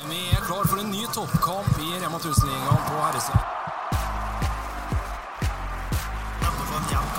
[0.00, 3.40] Vi er klar for en ny toppkamp i Rema 1000-ligaen på herresida.
[6.42, 7.10] Neppe få en jevn.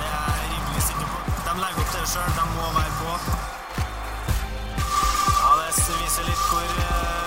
[0.00, 1.18] Det er jeg rimelig sikker på.
[1.46, 2.26] De legger opp til det.
[2.38, 3.10] De må være på.
[5.40, 7.17] Ja, Det viser litt hvor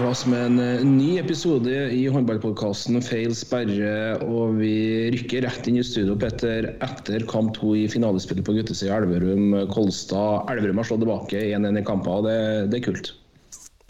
[0.00, 4.16] plass med en eh, ny episode i håndballpodkasten Feil sperre.
[4.24, 4.72] Og vi
[5.12, 10.48] rykker rett inn i studio Petter, etter kamp to i finalespillet på guttesida Elverum-Kolstad.
[10.54, 12.38] Elverum har slått tilbake 1-1 i kamper, det,
[12.72, 13.12] det er kult.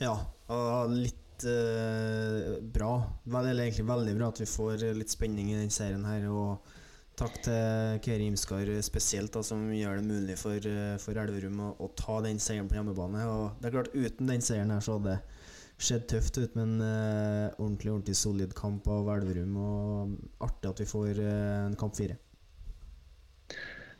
[0.02, 0.16] Ja,
[0.50, 2.92] og litt eh, bra.
[3.30, 6.26] Eller egentlig veldig bra at vi får litt spenning i den serien her.
[6.26, 6.74] Og
[7.20, 11.74] takk til Keri Imskar spesielt, da, som gjør det mulig for, eh, for Elverum å,
[11.78, 13.28] å ta den seieren på hjemmebane.
[13.30, 15.38] Og det er klart, uten den seieren her så hadde det
[15.84, 19.56] sett tøft ut, men eh, ordentlig ordentlig solid kamp av Elverum.
[19.56, 22.18] Og artig at vi får eh, en kamp fire.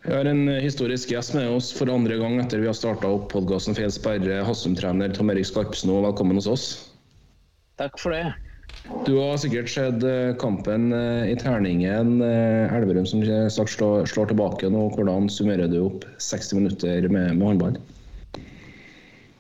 [0.05, 3.09] Vi har en eh, historisk gjest med oss for andre gang etter vi har starta
[3.09, 4.39] opp podkasten Feil sperre.
[4.47, 6.69] Hassum-trener Tom Erik Skarpsno, velkommen hos oss.
[7.81, 8.31] Takk for det.
[9.05, 12.21] Du har sikkert sett eh, kampen eh, i terningen.
[12.23, 14.87] Elverum som snart slår, slår tilbake nå.
[14.97, 17.81] Hvordan summerer du opp 60 minutter med, med håndball?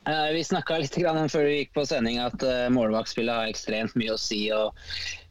[0.08, 4.14] Eh, Vi snakka litt før vi gikk på sending at uh, målvaktspillet har ekstremt mye
[4.14, 4.40] å si.
[4.54, 4.72] og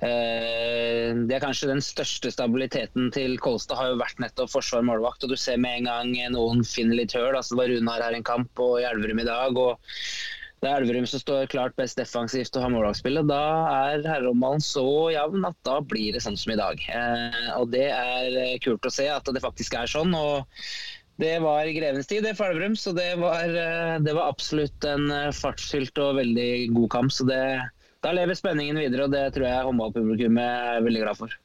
[0.06, 5.26] eh, Det er kanskje den største stabiliteten til Kolstad har jo vært nettopp forsvar-målvakt.
[5.26, 7.34] og Du ser med en gang noen finner litt høl.
[7.36, 9.58] altså Det var Runar her en kamp og i Elverum i dag.
[9.58, 9.80] og
[10.60, 13.30] det er Elverum som står klart best defensivt og har målvaktspillet.
[13.32, 13.44] Da
[13.88, 16.84] er herreomballen så jevn at da blir det sånn som i dag.
[16.92, 20.12] Eh, og Det er eh, kult å se at det faktisk er sånn.
[20.14, 20.44] og
[21.20, 25.10] det var grevens tid det for Elverum, så det var, eh, det var absolutt en
[25.12, 27.12] eh, fartsfylt og veldig god kamp.
[27.12, 27.42] Så det,
[28.06, 31.36] da lever spenningen videre, og det tror jeg håndballpublikummet er veldig glad for.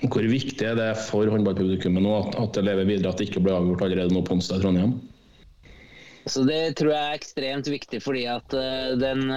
[0.00, 3.44] Hvor viktig er det for håndballpublikummet nå at, at det lever videre, at det ikke
[3.44, 4.98] ble avgjort allerede nå på onsdag i Trondheim?
[6.26, 9.30] Så Det tror jeg er ekstremt viktig, fordi at eh, den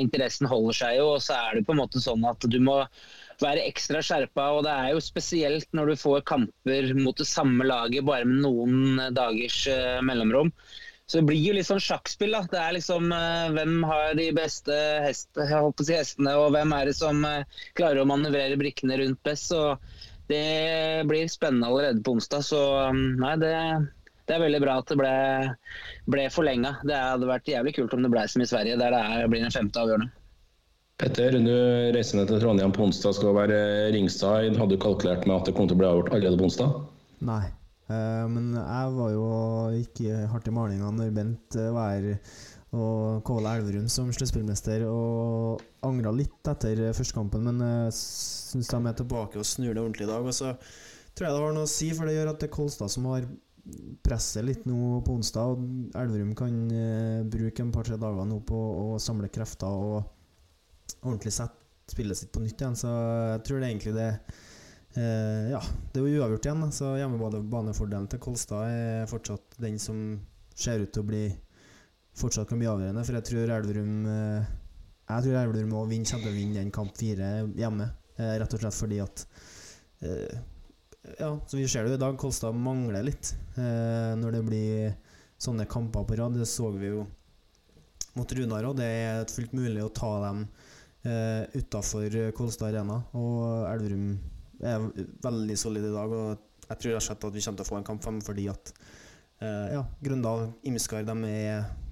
[0.00, 1.10] interessen holder seg jo.
[1.18, 2.80] Og så er det på en måte sånn at du må
[3.42, 4.48] være ekstra skjerpa.
[4.56, 8.42] Og det er jo spesielt når du får kamper mot det samme laget bare med
[8.44, 10.52] noen dagers uh, mellomrom.
[11.06, 12.32] Så det blir jo litt sånn sjakkspill.
[12.32, 12.44] da.
[12.48, 16.96] Det er liksom uh, Hvem har de beste hest, si hestene, og hvem er det
[16.96, 17.44] som uh,
[17.76, 19.50] klarer å manøvrere brikkene rundt best.
[19.52, 19.76] Så
[20.30, 22.46] det blir spennende allerede på onsdag.
[22.46, 23.54] Så um, nei, det,
[24.24, 25.14] det er veldig bra at det ble,
[26.16, 26.78] ble forlenga.
[26.88, 29.44] Det hadde vært jævlig kult om det ble som i Sverige, der det er, blir
[29.44, 30.12] en femte avgjørende.
[31.00, 31.50] Petter, du
[31.94, 33.58] reiser ned til Trondheim på onsdag, skal være
[33.96, 34.54] ringside.
[34.54, 36.76] Hadde du kalkulert med at det kom til å bli avgjort allerede på onsdag?
[37.26, 37.44] Nei.
[37.90, 39.24] Eh, men jeg var jo
[39.80, 42.06] ikke hardt i malinga når Bent eh, var her
[42.74, 49.38] og Kåle Elverum som sluttspillmester, og angra litt etter førstekampen, men syns de er tilbake
[49.38, 50.26] og snur det ordentlig i dag.
[50.26, 50.54] Og så
[51.14, 53.06] tror jeg det har noe å si, for det gjør at det er Kolstad som
[53.12, 53.28] har
[54.04, 58.58] presset litt nå på onsdag, og Elverum kan eh, bruke en par-tre dager nå på
[58.58, 60.13] å samle krefter og
[61.02, 62.90] ordentlig sett spillet sitt på nytt igjen, så
[63.34, 64.10] jeg tror det er egentlig det
[64.94, 65.58] Eh, ja,
[65.90, 69.98] det er jo uavgjort igjen, så hjemmebanefordelen til Kolstad er fortsatt den som
[70.54, 71.24] ser ut til å bli
[72.14, 73.02] fortsatt kan bli avgjørende.
[73.02, 74.52] For jeg tror Elverum eh,
[75.10, 77.90] Jeg tror Elverum må vinne, kommer til å vinne den kamp fire hjemme.
[78.14, 79.24] Eh, rett og slett fordi at
[80.06, 80.38] eh,
[81.18, 84.94] Ja, så vi ser det i dag, Kolstad mangler litt eh, når det blir
[85.42, 86.38] sånne kamper på rad.
[86.38, 87.02] Det så vi jo
[88.14, 88.78] mot Runar òg.
[88.78, 90.46] Det er fullt mulig å ta dem
[91.04, 93.00] eh, utafor Kolstad Arena.
[93.16, 94.10] Og Elverum
[94.64, 94.88] er
[95.24, 96.12] veldig solid i dag.
[96.12, 98.20] Og jeg tror jeg og slett at vi kommer til å få en kamp fem
[98.24, 98.74] fordi at
[99.44, 101.06] eh, ja, Grøndal, Imskar,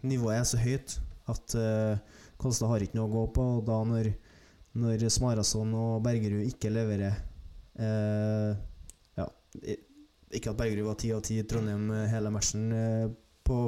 [0.02, 0.98] nivået er så høyt
[1.30, 3.48] at eh, Kolstad har ikke noe å gå på.
[3.58, 4.12] Og da når,
[4.82, 7.18] når Smarason og Bergerud ikke leverer
[7.78, 8.52] eh,
[9.18, 9.28] Ja,
[10.32, 13.10] ikke at Bergerud var ti av ti i Trondheim eh, hele matchen eh,
[13.46, 13.58] på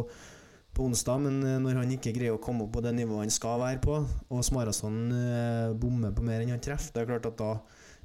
[0.75, 3.35] på onsdag, men eh, når han ikke greier å komme opp på det nivået han
[3.35, 7.29] skal være på, og Smarason eh, bommer på mer enn han treffer, det er klart
[7.31, 7.53] at da,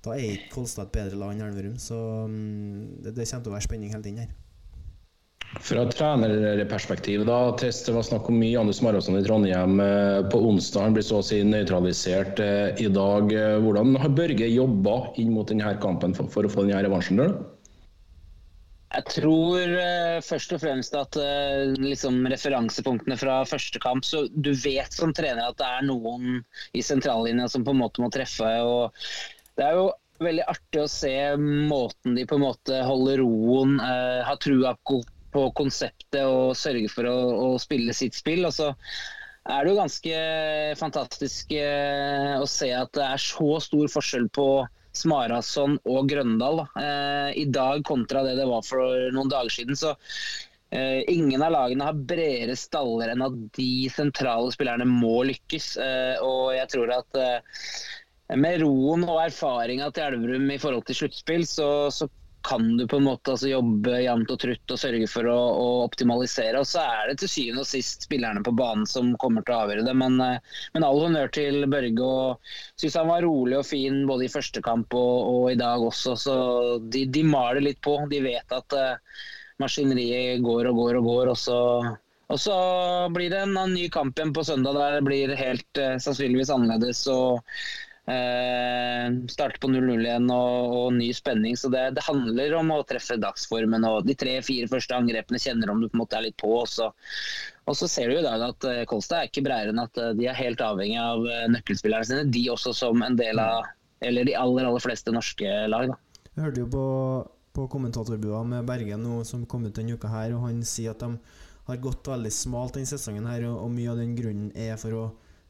[0.06, 1.80] da er ikke Kolstad et bedre lag enn Elverum.
[1.82, 1.98] Så
[2.30, 4.38] mm, det, det kommer til å være spenning hele tiden her.
[5.66, 7.40] Fra trenerperspektiv, da.
[7.58, 10.86] Test, det var snakk om mye Anders Marasson i Trondheim eh, på onsdag.
[10.86, 13.34] Han blir så å si nøytralisert eh, i dag.
[13.66, 17.24] Hvordan har Børge jobba inn mot denne kampen for, for å få denne revansjen?
[17.24, 17.59] der, da?
[18.90, 24.50] Jeg tror uh, først og fremst at uh, liksom referansepunktene fra første kamp så Du
[24.58, 26.40] vet som trener at det er noen
[26.74, 28.50] i sentrallinja som på en måte må treffe.
[28.66, 28.96] og
[29.60, 29.92] Det er jo
[30.26, 35.04] veldig artig å se måten de på en måte holder roen, uh, har trua på,
[35.54, 37.16] konseptet og sørger for å,
[37.46, 38.42] å spille sitt spill.
[38.50, 38.72] og så
[39.50, 40.18] er det jo ganske
[40.82, 44.50] fantastisk å se at det er så stor forskjell på
[45.00, 46.68] Smarason og Grøndal da.
[46.84, 49.80] Eh, i dag kontra det det var for noen dager siden.
[49.80, 49.96] så
[50.76, 55.72] eh, Ingen av lagene har bredere staller enn at de sentrale spillerne må lykkes.
[55.84, 57.64] Eh, og jeg tror at eh,
[58.38, 62.10] med roen og erfaringa til Elverum i forhold til sluttspill, så, så
[62.42, 65.68] kan du på en måte altså jobbe jevnt og trutt og sørge for å, å,
[65.86, 66.62] optimalisere.
[66.62, 69.62] Og så er det til syvende og sist spillerne på banen som kommer til å
[69.66, 69.96] avgjøre det.
[70.00, 72.06] Men, eh, men all honnør til Børge.
[72.06, 75.84] og Syns han var rolig og fin både i første kamp og, og i dag
[75.84, 76.16] også.
[76.20, 76.38] Så
[76.88, 77.98] de, de, maler litt på.
[78.12, 79.26] De vet at uh,
[79.60, 81.34] maskineriet går og går og går.
[81.36, 81.60] og så
[82.30, 82.56] og så
[83.10, 86.52] blir det en, en ny kamp igjen på søndag der det blir helt uh, sannsynligvis
[86.54, 87.02] annerledes.
[87.10, 87.42] og
[88.10, 91.58] Eh, starte på 0-0 igjen og, og, ny spenning.
[91.60, 93.86] Så det, det, handler om å treffe dagsformen.
[93.86, 96.50] og De tre-fire første angrepene kjenner om du på en måte er litt på.
[96.64, 96.90] Også.
[97.70, 100.10] Og så ser du i dag at uh, Kolstad er ikke bredere enn at uh,
[100.18, 102.26] de er helt avhengig av uh, nøkkelspillerne sine.
[102.34, 103.68] De også som en del av
[104.02, 105.92] eller de aller aller fleste norske lag.
[105.92, 106.26] da.
[106.32, 106.86] Jeg hørte jo på,
[107.58, 111.04] på kommentatorbua med Bergen nå, som kom ut denne uka her, og han sier at
[111.04, 111.18] de
[111.68, 114.96] har gått veldig smalt denne sesongen her, og, og mye av den grunnen er for
[114.96, 115.04] å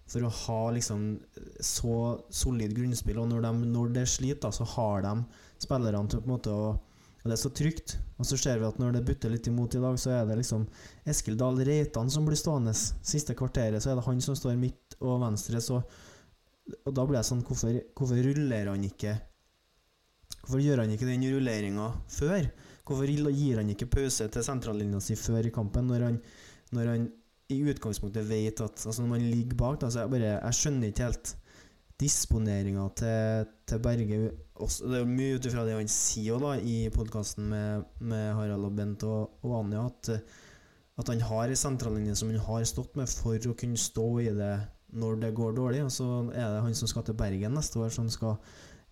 [0.10, 1.06] for å ha liksom
[1.62, 1.96] så
[2.34, 3.20] solid grunnspill.
[3.22, 5.16] Og når, de, når det sliter, så har de
[5.62, 6.70] spillerne til på en måte å
[7.20, 7.98] og Det er så trygt.
[8.16, 10.38] Og så ser vi at når det butter litt imot i dag, så er det
[10.40, 10.64] liksom
[11.10, 12.72] Eskil Dahl Reitan som blir stående.
[12.74, 15.60] Siste kvarteret så er det han som står midt og venstre.
[15.60, 15.82] Så,
[16.80, 19.18] og da blir jeg sånn Hvorfor, hvorfor ruller han ikke
[20.46, 22.48] Hvorfor gjør han ikke den rulleringa før?
[22.88, 26.20] Hvorfor gir han ikke pause til sentrallinja si før i kampen, når han,
[26.74, 27.08] når han
[27.50, 30.92] i utgangspunktet vet at altså Når man ligger bak, da, så jeg bare Jeg skjønner
[30.92, 31.36] ikke helt
[32.00, 34.20] disponeringa til, til Berge.
[34.56, 38.30] Også, det er jo mye ut ifra det han sier da, i podkasten med, med,
[38.38, 40.12] Harald og Bent og, og Anja, at,
[41.02, 44.30] at han har ei sentrallinje som han har stått med for å kunne stå i
[44.38, 44.54] det
[44.96, 45.84] når det går dårlig.
[45.90, 48.40] Og så er det han som skal til Bergen neste år, som skal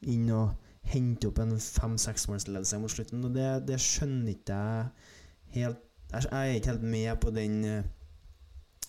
[0.03, 0.57] inn og
[0.91, 3.23] hente opp en fem-seksmålsledelse mot slutten.
[3.23, 7.55] Og det, det skjønner ikke jeg helt Jeg er ikke helt med på den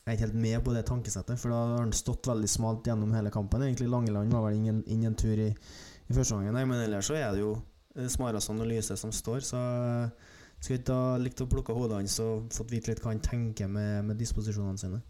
[0.08, 2.86] jeg er ikke helt med på det tankesettet, for da har han stått veldig smalt
[2.88, 3.60] gjennom hele kampen.
[3.60, 7.34] Egentlig Langeland var vel ingen, ingen tur i, i første gangen, men ellers så er
[7.36, 7.50] det jo
[7.92, 12.00] eh, Smarason og Lyse som står, så jeg skulle ikke ha likt å plukke hodet
[12.00, 15.02] hans og fått vite litt hva han tenker med, med disposisjonene sine.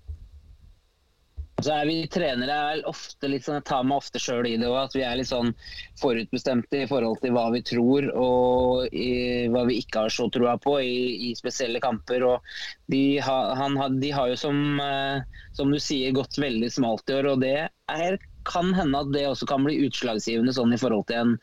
[1.58, 4.68] Så er vi trenere er ofte litt sånn, Jeg tar meg ofte sjøl i det
[4.68, 4.76] òg.
[4.84, 5.50] At vi er litt sånn
[5.98, 10.54] forutbestemte i forhold til hva vi tror og i, hva vi ikke har så troa
[10.62, 10.94] på i,
[11.28, 12.22] i, spesielle kamper.
[12.30, 12.54] og
[12.86, 17.18] De, ha, han, de har jo som, eh, som, du sier gått veldig smalt i
[17.18, 17.32] år.
[17.34, 18.18] og det er,
[18.48, 21.34] kan hende at det også kan bli utslagsgivende sånn i forhold til en,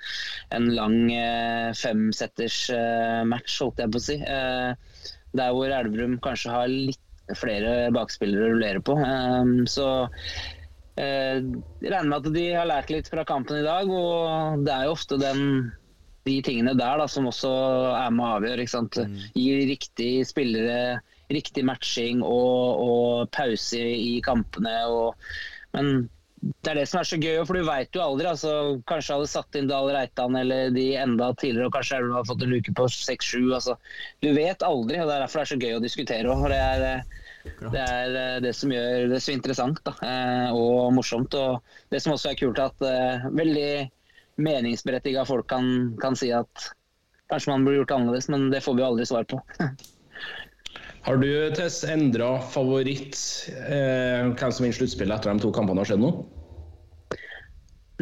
[0.56, 4.22] en lang eh, femsetters eh, match, holdt jeg på å si.
[4.24, 7.02] Eh, der hvor Elverum kanskje har litt
[7.34, 8.98] flere bakspillere å rullere på.
[9.02, 9.88] Ehm, så
[10.96, 11.48] jeg eh,
[11.84, 13.90] regner med at de har lært litt fra kampen i dag.
[13.90, 15.42] Og det er jo ofte den,
[16.30, 17.52] de tingene der da, som også
[17.98, 18.70] er med å avgjøre.
[19.10, 19.20] Mm.
[19.36, 20.80] Gi riktige spillere
[21.34, 24.76] riktig matching og, og pause i kampene.
[24.92, 25.16] Og,
[25.76, 26.08] men
[26.46, 28.28] det er det som er så gøy, for du veit jo aldri.
[28.30, 28.52] altså
[28.90, 32.54] Kanskje hadde satt inn Dahl Reitan eller de enda tidligere, og kanskje hadde fått en
[32.54, 33.38] luke på 6-7.
[33.56, 33.76] altså
[34.22, 36.46] Du vet aldri, og det er derfor det er så gøy å diskutere òg.
[36.52, 36.94] Det,
[37.74, 41.34] det, er eh, det som gjør det så interessant da, eh, og morsomt.
[41.34, 43.70] Og det som også er kult, at uh, veldig
[44.42, 46.70] meningsberettiga folk kan, kan si at
[47.32, 49.42] kanskje man burde gjort annerledes, men det får vi aldri svar på.
[51.06, 53.20] Har du Tess, endra favoritt
[53.70, 56.10] eh, hvem som vinner sluttspillet etter de to kampene har skjedd nå?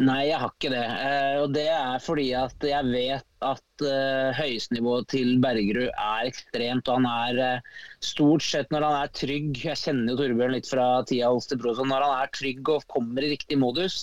[0.02, 0.86] Nei, jeg har ikke det.
[1.06, 6.88] Eh, og det er fordi at jeg vet at eh, høyestnivået til Bergerud er ekstremt.
[6.88, 7.68] Og han er eh,
[8.02, 11.92] stort sett når han er trygg Jeg kjenner jo Torbjørn litt fra tida hos Når
[11.92, 14.02] han er trygg og kommer i riktig modus,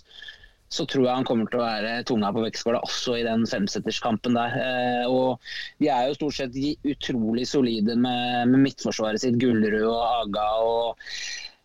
[0.71, 4.37] så tror jeg han kommer til å være tunga på vektskåla også i den femsetterskampen
[4.37, 4.55] der.
[4.55, 5.41] Eh, og
[5.83, 6.55] de er jo stort sett
[6.87, 10.47] utrolig solide med, med midtforsvaret sitt, Gullerud og Aga.
[10.63, 11.09] og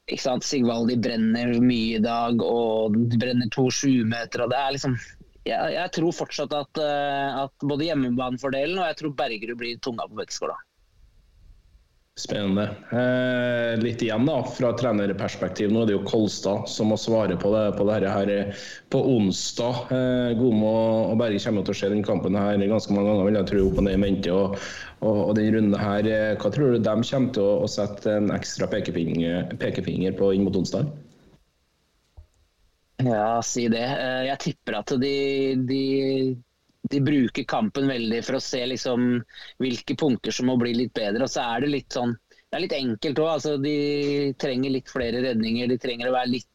[0.06, 4.46] ikke sant, Sigvaldi brenner mye i dag, og de brenner to sjumetere.
[4.50, 4.98] Det er liksom
[5.46, 10.06] jeg, jeg, tror fortsatt at, uh, at både hjemmebanefordelen og jeg tror Bergerud blir tunga
[10.10, 10.56] på vektskåla.
[12.16, 12.70] Spennende.
[12.96, 15.68] Eh, litt igjen da, fra trenerperspektiv.
[15.68, 19.02] Nå er det jo Kolstad som må svare på det, på dette her eh, på
[19.12, 19.82] onsdag.
[19.92, 20.70] Eh, Gomo
[21.10, 23.66] og Berge kommer til å se den kampen her ganske mange ganger, vil jeg tro,
[23.68, 24.32] opp og ned i mente.
[24.32, 24.56] Og,
[25.04, 28.16] og, og den runden her, eh, Hva tror du de kommer til å, å sette
[28.16, 30.88] en ekstra pekefinger, pekefinger på inn mot onsdag?
[33.04, 33.84] Ja, si det.
[33.92, 35.16] Eh, jeg tipper at de,
[35.68, 35.84] de
[36.90, 39.08] de bruker kampen veldig for å se liksom
[39.62, 41.26] hvilke punkter som må bli litt bedre.
[41.26, 42.14] Og så er det litt sånn
[42.46, 43.30] det er litt enkelt òg.
[43.30, 43.78] Altså, de
[44.40, 45.66] trenger litt flere redninger.
[45.70, 46.48] De trenger å være litt,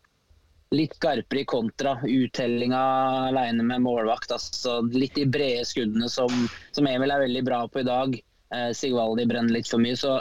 [0.73, 1.97] litt skarpere i kontra.
[2.07, 2.83] Uttellinga
[3.27, 4.31] alene med målvakt.
[4.33, 6.31] Altså, litt de brede skuddene som,
[6.71, 8.15] som, Emil er veldig bra på i dag.
[8.55, 9.99] Eh, Sigvaldi brenner litt for mye.
[9.99, 10.15] Så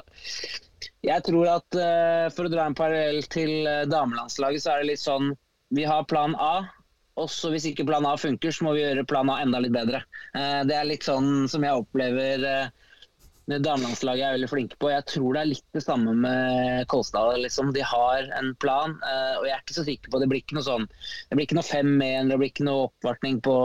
[1.07, 4.93] jeg tror at eh, for å dra en parallell til eh, damelandslaget, så er det
[4.93, 5.33] litt sånn
[5.71, 6.67] Vi har plan A.
[7.19, 10.05] Også hvis ikke plan A funker, så må vi gjøre plan A enda litt bedre.
[10.37, 12.71] Eh, det er litt sånn som jeg opplever eh,
[13.59, 14.93] damelandslaget er veldig flinke på.
[14.93, 17.35] Jeg tror det er litt det samme med Kolstad.
[17.43, 17.73] Liksom.
[17.75, 20.59] De har en plan, eh, og jeg er ikke så sikker på Det blir ikke
[20.59, 23.57] noe sånn Det blir ikke noe 5-1, det blir ikke noe oppvartning på,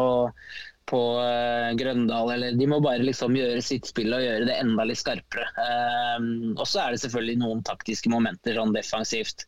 [0.90, 2.32] på uh, Grøndal.
[2.36, 5.48] Eller, de må bare liksom gjøre sitt spill og gjøre det enda litt skarpere.
[5.58, 9.48] Uh, og så er det selvfølgelig noen taktiske momenter sånn defensivt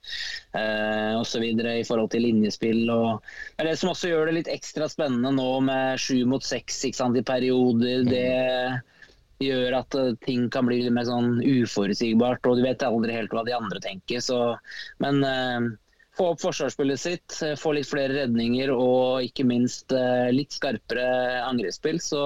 [0.57, 1.45] uh, osv.
[1.45, 2.83] i forhold til linjespill.
[2.93, 3.23] Og,
[3.55, 6.85] det er det som også gjør det litt ekstra spennende nå med sju mot seks
[6.87, 6.93] i
[7.25, 8.05] perioder.
[8.07, 8.27] det
[9.43, 13.33] gjør at eh, ting kan bli litt mer sånn uforutsigbart, og du vet aldri helt
[13.33, 14.23] hva de andre tenker.
[14.23, 14.39] Så,
[15.03, 15.67] men eh,
[16.17, 21.43] få opp forsvarsspillet sitt, eh, få litt flere redninger og ikke minst eh, litt skarpere
[21.45, 22.23] angrepsspill, så,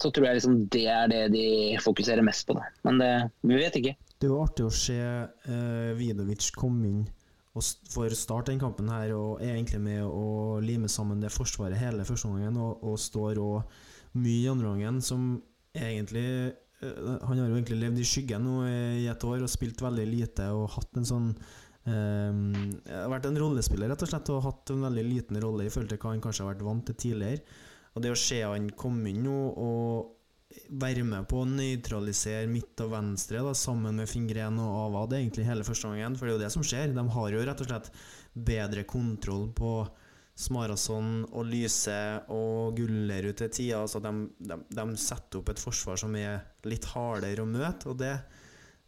[0.00, 1.46] så, tror jeg liksom det er det de
[1.84, 2.56] fokuserer mest på.
[2.58, 2.70] Da.
[2.88, 3.12] Men det,
[3.44, 3.96] vi vet ikke.
[4.22, 7.04] Det var artig å se eh, Vidovic komme inn
[7.54, 11.78] og for starte den kampen her og er egentlig med å lime sammen det forsvaret
[11.78, 13.76] hele første omgangen, og, og står òg
[14.18, 15.36] mye i andre omgangen, som
[15.74, 18.56] egentlig eh, Han har jo egentlig levd i skyggen nå
[19.02, 21.28] i et år og spilt veldig lite og hatt en sånn
[21.86, 22.42] um,
[23.12, 26.02] Vært en rollespiller, rett og slett, og hatt en veldig liten rolle i forhold til
[26.02, 27.62] hva han kanskje har vært vant til tidligere.
[27.94, 30.14] Og det å se han komme inn nå og
[30.70, 35.18] være med på å nøytralisere midt og venstre da, sammen med Fingren og Ava, det
[35.18, 36.94] er egentlig hele første gangen, for det er jo det som skjer.
[36.94, 37.90] De har jo rett og slett
[38.34, 39.74] bedre kontroll på
[40.34, 41.98] Smarason og Lyse
[42.34, 43.84] og Gullerud til tider.
[43.84, 44.12] Altså de,
[44.42, 48.16] de, de, setter opp et forsvar som er litt hardere å møte, og det,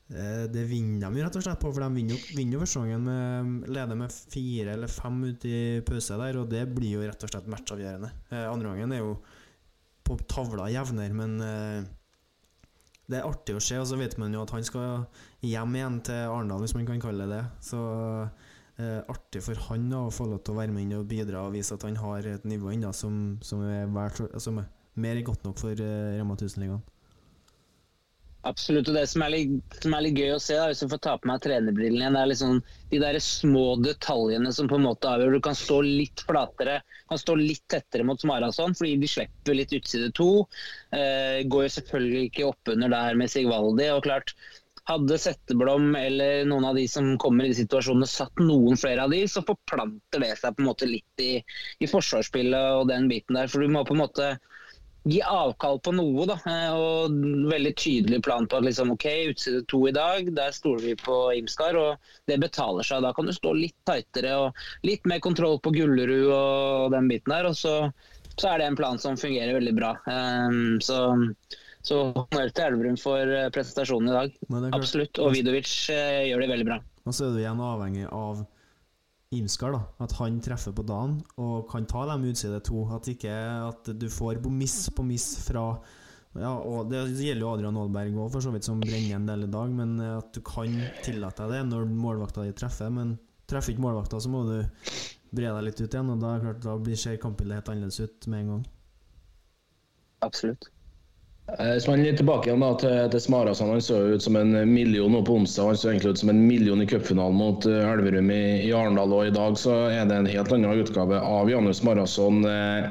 [0.07, 1.73] det vinner de rett og slett på.
[1.75, 6.19] For de vinner jo, vinner jo med leder med fire eller fem ut i pause
[6.21, 8.13] der, og det blir jo rett og slett matchavgjørende.
[8.31, 9.17] Eh, andre gangen er jo
[10.07, 11.89] på tavla jevnere, men eh,
[13.07, 15.07] det er artig å se, og så vet man jo at han skal
[15.47, 17.43] hjem igjen til Arendal, hvis man kan kalle det det.
[17.67, 17.81] Så
[18.79, 21.55] eh, artig for han å få lov til å være med inn og bidra og
[21.55, 23.63] vise at han har et nivå ennå som, som,
[24.43, 24.71] som, er
[25.03, 26.83] mer godt nok for eh, Rema 1000-ligaen.
[28.47, 28.89] Absolutt.
[28.91, 31.01] og Det som er, litt, som er litt, gøy å se, da, hvis du får
[31.03, 32.61] ta på meg trenerbrillene igjen, det er liksom
[32.93, 35.39] de der små detaljene som på en måte avgjør.
[35.39, 36.77] Du kan stå litt flatere,
[37.11, 40.31] kan stå litt tettere mot Smarason, fordi de slipper litt utside to.
[40.95, 43.91] Eh, går jo selvfølgelig ikke oppunder der med Sigvaldi.
[43.97, 44.37] og klart
[44.87, 49.11] hadde Setteblom eller noen av de som kommer i de situasjonene satt noen flere av
[49.11, 51.33] de, så forplanter det seg på en måte litt i,
[51.83, 53.51] i forsvarsspillet og den biten der.
[53.51, 54.37] For du må på en måte
[55.07, 56.27] gi avkall på noe.
[56.29, 57.17] da, eh, og
[57.51, 61.17] Veldig tydelig plan på at liksom, ok, utside to i dag, der stoler vi på
[61.39, 61.77] Imskar.
[61.77, 63.03] og Det betaler seg.
[63.03, 67.33] Da kan du stå litt tightere og litt mer kontroll på Gullerud og den biten
[67.33, 67.47] der.
[67.47, 67.93] og så,
[68.37, 69.95] så er det en plan som fungerer veldig bra.
[70.07, 71.17] Um, så
[71.87, 74.73] så honnør til Elverum for eh, prestasjonen i dag.
[74.75, 75.21] Absolutt.
[75.23, 76.81] Og Vidovic uh, gjør det veldig bra.
[77.07, 78.41] Og så er du igjen avhengig av
[79.39, 79.83] Imskar, da.
[80.05, 82.85] At han treffer på dagen og kan ta dem utside to.
[82.97, 83.33] At ikke
[83.69, 85.69] at du får miss på miss fra
[86.37, 89.47] ja, og Det gjelder jo Adrian Aalberg òg, for så vidt, som brenner en del
[89.47, 89.73] i dag.
[89.73, 90.75] Men eh, at du kan
[91.05, 92.93] tillate deg det når målvakta di treffer.
[92.93, 93.17] Men
[93.49, 94.59] treffer ikke målvakta, så må du
[95.33, 96.13] bre deg litt ut igjen.
[96.13, 98.65] Og da, klart, da ser kampbildet helt annerledes ut med en gang.
[100.27, 100.69] Absolutt.
[101.47, 105.13] Hvis man er tilbake igjen da, til, til Smarason, han så ut som en million
[105.15, 105.69] nå på onsdag.
[105.71, 109.15] Han så egentlig ut som en million i cupfinalen mot uh, Elverum i, i Arendal.
[109.15, 112.41] Og i dag så er det en helt annen utgave av Janus Marason.
[112.51, 112.89] Eh,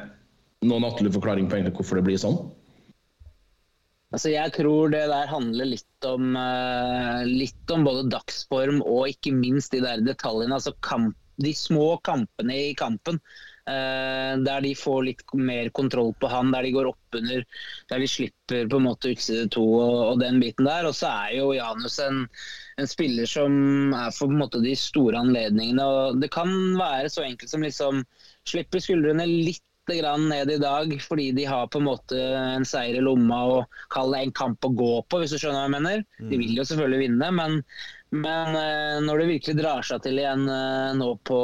[0.64, 2.40] noen naturlig forklaring på hvorfor det blir sånn?
[4.16, 6.38] Altså jeg tror det der handler litt om,
[7.28, 10.56] litt om både dagsform og ikke minst de der detaljene.
[10.56, 13.20] Altså kamp, de små kampene i kampen.
[13.66, 17.42] Eh, der de får litt mer kontroll på han, der de går oppunder,
[17.90, 20.86] der de slipper på en måte utside to og, og, den biten der.
[20.86, 22.28] Og så er jo Janus en,
[22.78, 25.82] en, spiller som er for måte de store anledningene.
[25.82, 28.04] og Det kan være så enkelt som liksom
[28.46, 33.04] slipper skuldrene litt ned i dag fordi de har på en måte en seier i
[33.06, 36.06] lomma og kaller det en kamp å gå på, hvis du skjønner hva jeg mener.
[36.18, 36.40] De mm.
[36.42, 37.60] vil jo selvfølgelig vinne, men,
[38.10, 41.40] men eh, når det virkelig drar seg til igjen eh, nå på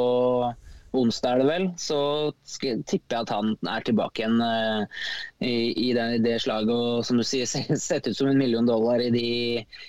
[0.92, 1.98] onsdag er det vel, så
[2.44, 4.84] tipper jeg at han er tilbake igjen uh,
[5.40, 6.72] i, i, det, i, det, slaget.
[6.72, 7.48] Og som du sier,
[7.80, 9.28] sett ut som en million dollar i de,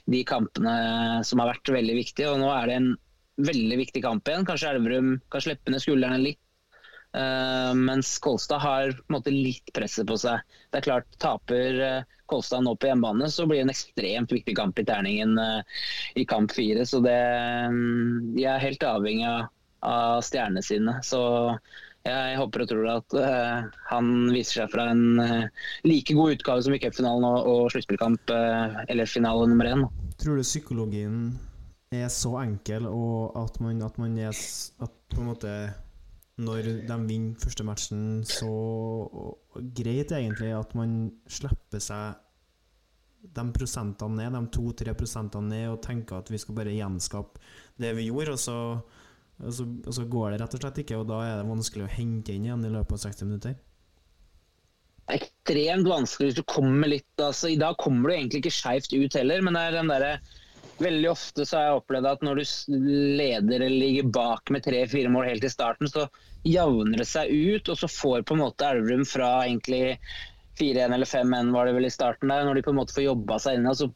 [0.10, 0.76] de, kampene
[1.28, 2.32] som har vært veldig viktige.
[2.32, 2.94] Og nå er det en
[3.52, 4.48] veldig viktig kamp igjen.
[4.48, 6.40] Kanskje Elverum kan slippe ned skuldrene litt.
[7.14, 10.42] Uh, mens Kolstad har måte litt presset på seg.
[10.74, 14.56] Det er klart, Taper uh, Kolstad nå på hjemmebane, så blir det en ekstremt viktig
[14.58, 15.62] kamp i terningen uh,
[16.18, 16.88] i kamp fire.
[16.90, 17.20] Så det,
[17.70, 19.52] um, de er helt avhengig av,
[19.88, 20.98] av stjernene sine.
[21.06, 21.22] Så
[22.04, 26.66] jeg håper og tror at uh, han viser seg fra en uh, like god utgave
[26.66, 29.86] som i cupfinalen og, og sluttspillkamp, uh, eller finale nummer én.
[30.20, 31.32] Tror du psykologien
[31.94, 35.54] er så enkel, og at man, at man er At på en måte
[36.42, 38.50] når de vinner første matchen, så
[39.78, 42.18] greit egentlig at man slipper seg
[43.24, 47.40] de prosentene ned, de to-tre prosentene ned, og tenker at vi skal bare gjenskape
[47.80, 48.58] det vi gjorde, og så,
[49.44, 51.86] og, så, og så, går det rett og slett ikke, og da er det vanskelig
[51.86, 53.58] å hente inn igjen i løpet av 60 minutter.
[55.14, 59.18] Ekstremt vanskelig hvis du kommer litt altså, I dag kommer du egentlig ikke skeivt ut
[59.20, 60.14] heller, men det er den derre
[60.82, 62.78] Veldig ofte så har jeg opplevd at når du
[63.20, 66.08] leder eller ligger bak med tre-fire mål helt i starten, så
[66.50, 70.00] javner det seg ut, og så får på en måte Elverum fra egentlig
[70.60, 73.06] 4-1 eller 5-1 var det vel i starten der, når de på en måte får
[73.06, 73.92] jobba seg inn, så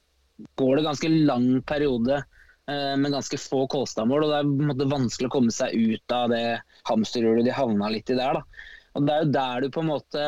[0.61, 2.21] går det ganske lang periode
[2.67, 4.25] med ganske få Kolstad-mål.
[4.25, 6.57] og Det er på en måte vanskelig å komme seg ut av det
[6.89, 8.41] hamsterhjulet de havna litt i der.
[8.41, 8.65] da.
[8.97, 10.25] Og Det er jo der du på en måte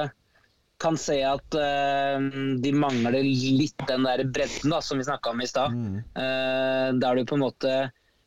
[0.80, 2.20] kan se at uh,
[2.64, 5.76] de mangler litt den der bredden da, som vi snakka om i stad.
[5.76, 5.98] Mm.
[6.16, 7.74] Uh, der du på en måte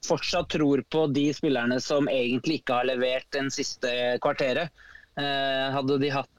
[0.05, 3.93] fortsatt tror på de spillerne som egentlig ikke har levert den siste
[4.23, 4.75] kvarteret.
[5.17, 6.33] Uh, hadde de hatt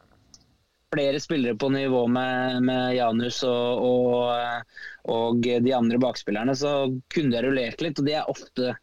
[0.94, 4.74] flere spillere på nivå med, med Janus og, og,
[5.10, 8.00] og, de andre bakspillerne, så kunne de rullert litt.
[8.00, 8.74] og Det er ofte,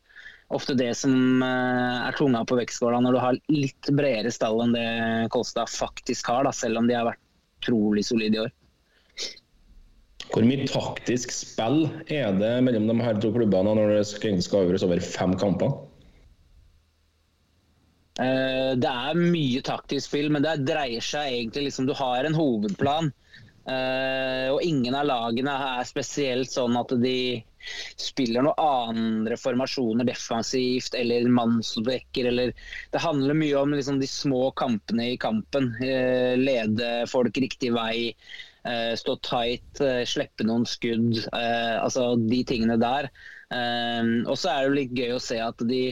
[0.51, 4.89] ofte det som er tunga på vektskåla når du har litt bredere stall enn det
[5.35, 7.23] Kolstad faktisk har, da, selv om de har vært
[7.61, 8.57] utrolig solide i år.
[10.31, 15.03] Hvor mye taktisk spill er det mellom de her to klubbene når det skal over
[15.03, 15.75] fem kamper?
[18.19, 22.37] Eh, det er mye taktisk spill, men det dreier seg egentlig liksom Du har en
[22.37, 23.13] hovedplan.
[23.61, 27.43] Uh, og ingen av lagene er spesielt sånn at de
[28.01, 32.55] spiller noen andre formasjoner defensivt eller mannsdekker eller
[32.91, 35.71] Det handler mye om liksom de små kampene i kampen.
[35.77, 38.11] Uh, lede folk riktig vei,
[38.65, 41.21] uh, stå tight, slippe noen skudd.
[41.31, 43.13] Altså de tingene der.
[43.51, 45.85] Og så er det litt gøy å se at de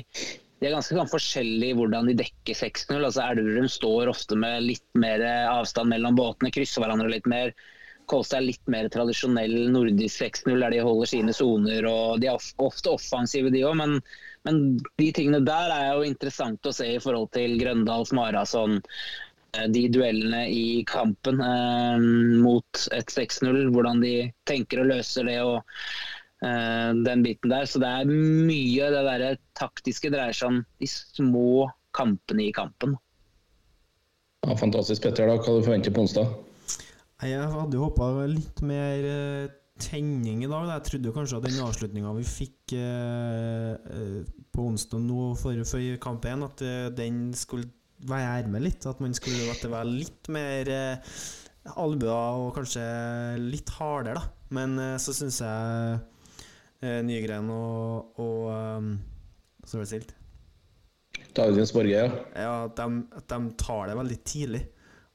[0.59, 2.99] de er ganske sånn forskjellige i hvordan de dekker 6-0.
[2.99, 7.53] Altså Elverum står ofte med litt mer avstand mellom båtene, krysser hverandre litt mer.
[8.09, 11.87] Kolstad er litt mer tradisjonell nordisk 6-0, der de holder sine soner.
[12.19, 13.99] De er ofte offensive, de òg, men,
[14.49, 14.61] men,
[14.99, 18.81] de tingene der er jo interessant å se i forhold til Grøndals, Marason.
[19.55, 22.09] Eh, de duellene i kampen eh,
[22.43, 24.15] mot et 6-0, hvordan de
[24.49, 25.39] tenker å løse det.
[25.45, 25.63] og
[26.39, 27.67] den biten der.
[27.67, 32.95] Så det er mye det der taktiske dreier seg om de små kampene i kampen.
[34.47, 35.27] Ja, fantastisk, Petter.
[35.27, 35.39] da.
[35.39, 36.31] Hva du forventer på onsdag?
[37.27, 40.69] Jeg hadde jo håpa litt mer uh, tenning i dag.
[40.71, 44.23] Jeg trodde kanskje at den avslutninga vi fikk uh,
[44.55, 46.65] på onsdag nå for, for kamp 1, at
[46.99, 47.67] den skulle
[48.07, 48.87] være med litt.
[48.87, 50.71] At man skulle at det var litt mer
[51.75, 52.85] albuer og kanskje
[53.43, 54.35] litt hardere, da.
[54.55, 55.99] Men så syns jeg
[56.81, 58.93] Nygren og, og um,
[59.65, 60.13] Så var det stilt.
[61.35, 62.19] Dagens borger, ja.
[62.39, 64.61] ja at de, at de tar det veldig tidlig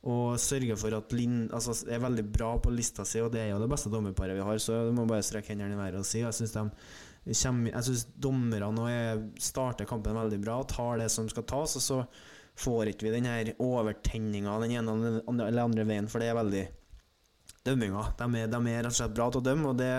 [0.04, 3.54] og sørger for at Linn altså, er veldig bra på lista si, og det er
[3.54, 6.08] jo det beste dommerparet vi har, så du må bare strekke hendene i været og
[6.08, 6.20] si.
[6.20, 8.88] Jeg syns dommerne nå
[9.40, 12.02] starter kampen veldig bra og tar det som skal tas, og så
[12.60, 16.66] får ikke vi den her overtenninga den ene eller andre veien, for det er veldig
[17.64, 18.04] dømminga.
[18.20, 19.94] De er, de er rett og slett bra til å dømme, og det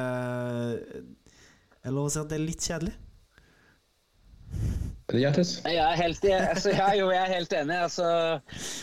[1.84, 2.94] er lov å si at det er litt kjedelig.
[5.68, 7.76] Jeg er helt, altså, jeg, jo, jeg er helt enig.
[7.86, 8.06] Altså,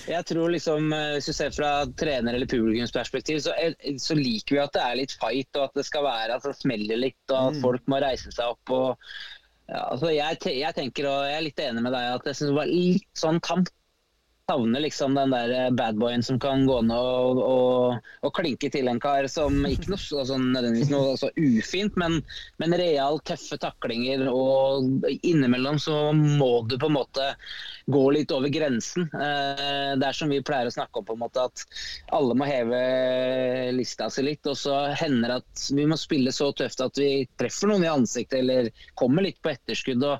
[0.05, 3.55] jeg tror liksom, eh, Hvis du ser fra trener- eller publikumsperspektiv, så,
[3.97, 6.55] så, liker vi at det er litt fight, og at det skal være at det
[6.59, 7.61] smeller litt, og at mm.
[7.65, 8.75] folk må reise seg opp.
[8.77, 9.11] Og,
[9.65, 12.53] ja, altså, jeg, jeg, tenker, og jeg er litt enig med deg, at jeg synes
[12.53, 13.73] det var litt sånn kamp
[14.51, 18.89] savner liksom den der eh, badboyen som kan gå ned og, og, og, klinke til
[18.91, 22.19] en kar som ikke noe altså, nødvendigvis noe altså, ufint, men,
[22.59, 24.25] men real tøffe taklinger.
[24.31, 27.29] Og innimellom så må du på en måte
[27.91, 29.07] gå litt over grensen.
[29.15, 31.65] Eh, det er som vi pleier å snakke om, på en måte at
[32.15, 32.83] alle må heve
[33.77, 34.45] lista si litt.
[34.51, 37.91] Og så hender det at vi må spille så tøft at vi treffer noen i
[37.91, 40.03] ansiktet eller kommer litt på etterskudd.
[40.03, 40.19] og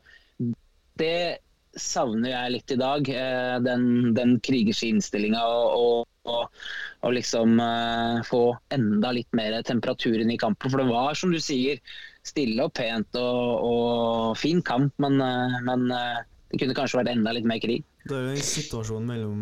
[1.00, 1.40] det
[1.78, 3.10] savner jeg litt i dag.
[3.10, 6.62] Eh, den, den krigerske innstillinga og, og,
[7.02, 8.44] og, liksom uh, få
[8.76, 10.72] enda litt mer temperatur inn i kampen.
[10.72, 11.82] For det var, som du sier,
[12.28, 17.36] stille og pent og, og fin kamp, men, uh, men det kunne kanskje vært enda
[17.36, 17.86] litt mer krig.
[18.02, 19.42] Det er jo en situasjon mellom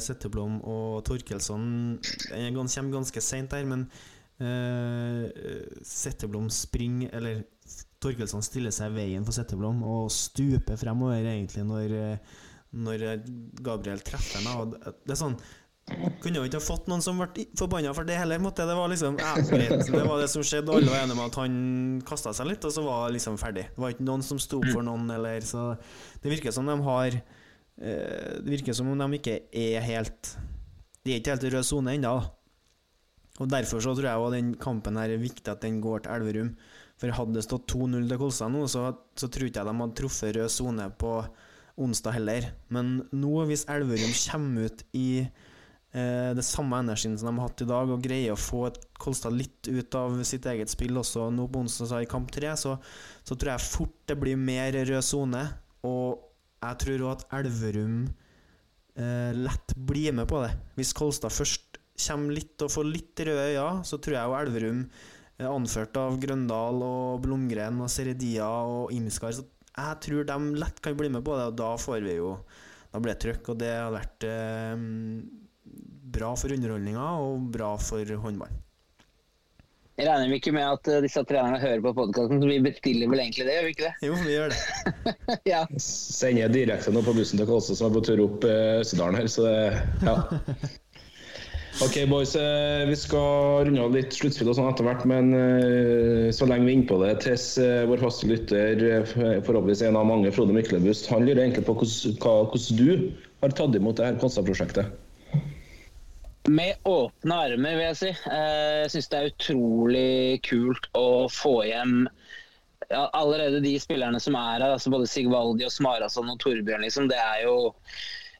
[0.00, 1.66] Setteblom og Torkelsson
[2.30, 3.82] Jeg kommer ganske seint der, men
[4.40, 5.28] uh,
[5.84, 7.42] Setteblom springer Eller
[8.02, 11.96] Torkelsson stiller seg i veien for Setteblom og stuper fremover egentlig når,
[12.74, 13.06] når
[13.62, 14.74] Gabriel treffer ham.
[14.74, 15.38] Det er sånn
[16.22, 18.40] kunne jo ikke ha fått noen som ble forbanna for det heller.
[18.42, 18.66] Måtte.
[18.68, 19.16] Det var liksom.
[19.18, 21.56] Det var det som skjedde, alle var enige om at han
[22.06, 23.66] kasta seg litt, og så var det liksom ferdig.
[23.74, 25.72] Det var ikke noen som sto for noen, eller så
[26.22, 30.36] Det virker som de har eh, Det virker som om de ikke er helt
[31.02, 32.14] De er ikke helt i rød sone ennå.
[33.40, 36.52] Og Derfor så tror jeg den kampen her er viktig at den går til Elverum.
[37.00, 39.98] For hadde det stått 2-0 til Kolstad nå, så, så tror ikke jeg de hadde
[39.98, 41.14] truffet rød sone på
[41.80, 42.50] onsdag heller.
[42.72, 47.64] Men nå, hvis Elverum kommer ut i eh, det samme energien som de har hatt
[47.64, 48.66] i dag, og greier å få
[49.02, 52.76] Kolstad litt ut av sitt eget spill også nå på onsdag i kamp tre, så,
[53.24, 55.46] så, tror jeg fort det blir mer rød sone.
[55.88, 56.22] Og
[56.62, 60.52] jeg tror òg at Elverum eh, lett blir med på det.
[60.78, 64.86] Hvis Kolstad først kommer litt og får litt røde øyne, så tror jeg jo Elverum,
[65.48, 70.96] anført av Grøndal og Blomgren og Seredia og Imskar, så jeg tror de lett kan
[70.98, 72.36] bli med på det, og da får vi jo
[72.92, 74.82] Da blir det trøkk, og det har vært eh,
[76.12, 78.52] bra for underholdninga og bra for håndball.
[79.96, 83.10] Jeg regner vi ikke med at uh, disse trenerne hører på podkasten, så vi bestiller
[83.12, 84.06] vel egentlig det, gjør vi ikke det?
[84.08, 84.60] Jo, vi gjør det.
[85.52, 85.64] ja.
[85.84, 89.28] Sender direkte nå på bussen til Kolstad som er på tur opp uh, Østerdalen her,
[89.32, 89.58] så det
[90.04, 90.16] Ja.
[91.80, 92.34] Ok, boys.
[92.36, 95.32] Eh, vi skal runde av litt sluttspill og sånn etter hvert, men
[96.36, 97.54] så lenge vi er inne på det, Tess,
[97.88, 102.92] vår faste lytter, forhåpentligvis en av mange, Frode Myklebust, han lurer egentlig på hvordan du
[103.42, 104.92] har tatt imot det her Konstad-prosjektet?
[106.48, 108.08] Med åpne armer, vil jeg si.
[108.26, 112.08] Eh, jeg syns det er utrolig kult å få hjem
[112.90, 117.06] ja, allerede de spillerne som er her, altså både Sigvaldi og Smarason og Torbjørn, liksom,
[117.12, 117.54] det er jo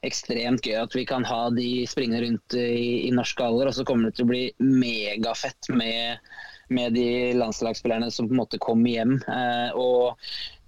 [0.07, 3.69] ekstremt gøy at vi kan ha de springende rundt i, i norsk alder.
[3.69, 6.19] Og så kommer det til å bli megafett med,
[6.73, 7.07] med de
[7.39, 9.17] landslagsspillerne som på en måte kommer hjem.
[9.27, 10.19] Eh, og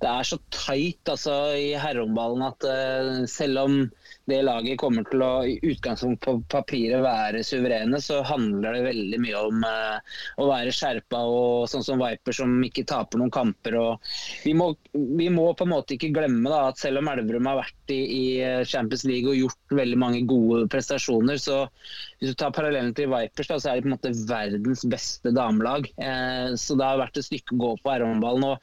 [0.03, 3.79] det er så tight altså, i herrehåndballen at eh, selv om
[4.29, 9.19] det laget kommer til å i utgangspunkt på papiret være suverene, så handler det veldig
[9.21, 13.77] mye om uh, å være skjerpa og sånn som Viper som ikke taper noen kamper.
[14.43, 17.61] Vi må, vi, må, på en måte ikke glemme da, at selv om Elverum har
[17.61, 21.65] vært i, i, eh, Champions League og gjort veldig mange gode prestasjoner, så
[22.19, 25.33] hvis du tar parallellen til Vipers, da, så er de på en måte verdens beste
[25.35, 25.89] damelag.
[25.99, 28.45] Eh, så det har vært et stykke å gå på herrehåndballen.
[28.45, 28.53] Nå,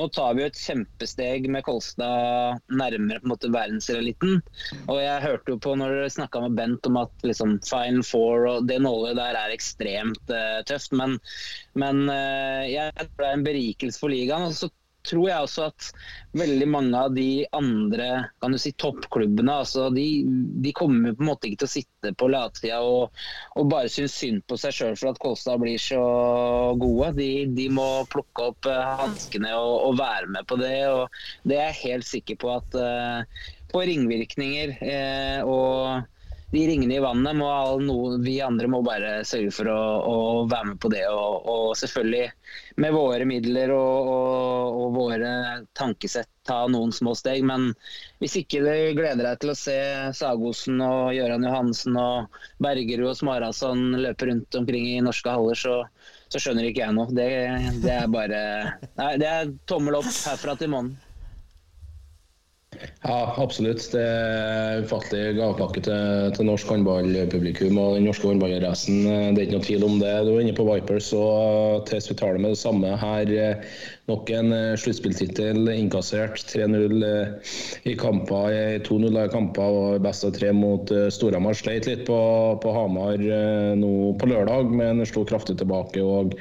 [0.00, 4.40] nå tar vi jo et kjempesteg med Kolstad nærmere på en måte verdenseliten.
[4.86, 8.48] Og jeg hørte jo på når dere snakka med Bent om at liksom, Fine Four
[8.48, 10.96] og det nålet der er ekstremt eh, tøft.
[10.96, 11.18] Men,
[11.78, 14.48] men eh, jeg tror det er en berikelse for ligaen.
[14.48, 14.72] og så
[15.06, 15.88] tror jeg også at
[16.38, 18.08] veldig mange av de andre
[18.42, 20.06] kan du si, toppklubbene altså de,
[20.64, 23.24] de, kommer på en måte ikke til å sitte på latsida og,
[23.56, 26.02] og, bare synes synd på seg sjøl for at Kolstad blir så
[26.80, 27.12] gode.
[27.18, 30.76] De, de må plukke opp uh, hanskene og, og, være med på det.
[30.90, 34.76] og Det er jeg helt sikker på at uh, på ringvirkninger.
[34.84, 36.08] Eh, og
[36.52, 37.48] de ringene i vannet må
[37.80, 40.16] noe, vi andre må bare sørge for å, å
[40.50, 41.06] være med på det.
[41.08, 42.26] Og, og, selvfølgelig
[42.84, 45.30] med våre midler og, og, og, våre
[45.78, 47.40] tankesett ta noen små steg.
[47.48, 47.70] Men
[48.20, 49.78] hvis ikke du gleder deg til å se
[50.18, 55.78] Sagosen og Gøran Johansen og Bergerud og Smarason løpe rundt omkring i norske haller, så,
[56.28, 57.08] så skjønner ikke jeg noe.
[57.16, 57.30] Det,
[57.80, 58.42] det er bare
[59.00, 60.92] Nei, det er tommel opp herfra til månen.
[63.02, 63.84] Ja, absolutt.
[63.92, 69.02] Det er ufattelig gavepakke til, til, norsk håndballpublikum og den norske håndballinteressen.
[69.04, 70.12] Det er ikke noe tvil om det.
[70.26, 73.34] Du er inne på Vipers og Tess Vitale med det samme her.
[74.10, 76.40] Nok en eh, sluttspilltittel innkassert.
[76.50, 77.52] 3-0 eh,
[77.86, 78.56] i kamper,
[78.86, 81.54] 2-0 i kamper og best av tre mot eh, Storhamar.
[81.58, 82.18] Sleit litt på,
[82.62, 83.22] på, Hamar
[83.78, 86.02] nå på lørdag, men slo kraftig tilbake.
[86.02, 86.34] og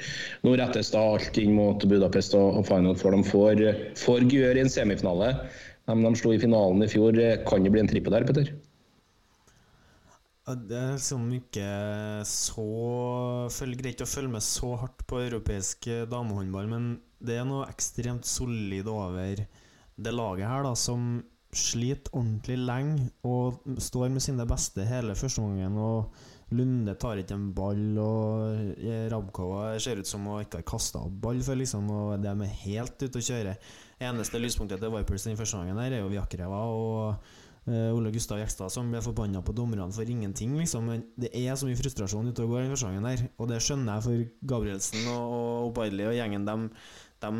[0.45, 3.65] Nå rettes da alt inn mot Budapest og, og Final for De får,
[3.99, 5.35] får gjøre i en semifinale.
[5.91, 7.19] De, de slo i finalen i fjor.
[7.47, 8.53] Kan det bli en trippel der, Petter?
[10.51, 11.65] Det er liksom ikke
[12.27, 16.87] så greit å følge med så hardt på europeisk damehåndball, men
[17.21, 19.43] det er noe ekstremt solid over
[20.01, 21.21] det laget her, da, som
[21.53, 25.77] sliter ordentlig lenge og står med sine beste hele første gangen.
[25.77, 28.81] Og Lunde tar ikke en ball, og
[29.13, 33.05] Rabkova ser ut som å ikke ha kasta ball før, liksom, og de er helt
[33.05, 33.55] ute å kjøre.
[34.01, 37.19] Eneste lyspunktet til Vipers den første gangen her er jo Viakreva og
[37.69, 40.55] uh, Ole Gustav Jekstad som ble forbanna på dommerne for ingenting.
[40.57, 40.89] Liksom.
[41.21, 44.07] Det er så mye frustrasjon ute og går første gangen her, og det skjønner jeg
[44.07, 45.37] for Gabrielsen og,
[45.69, 46.49] og og gjengen.
[46.49, 46.57] De,
[47.21, 47.31] de,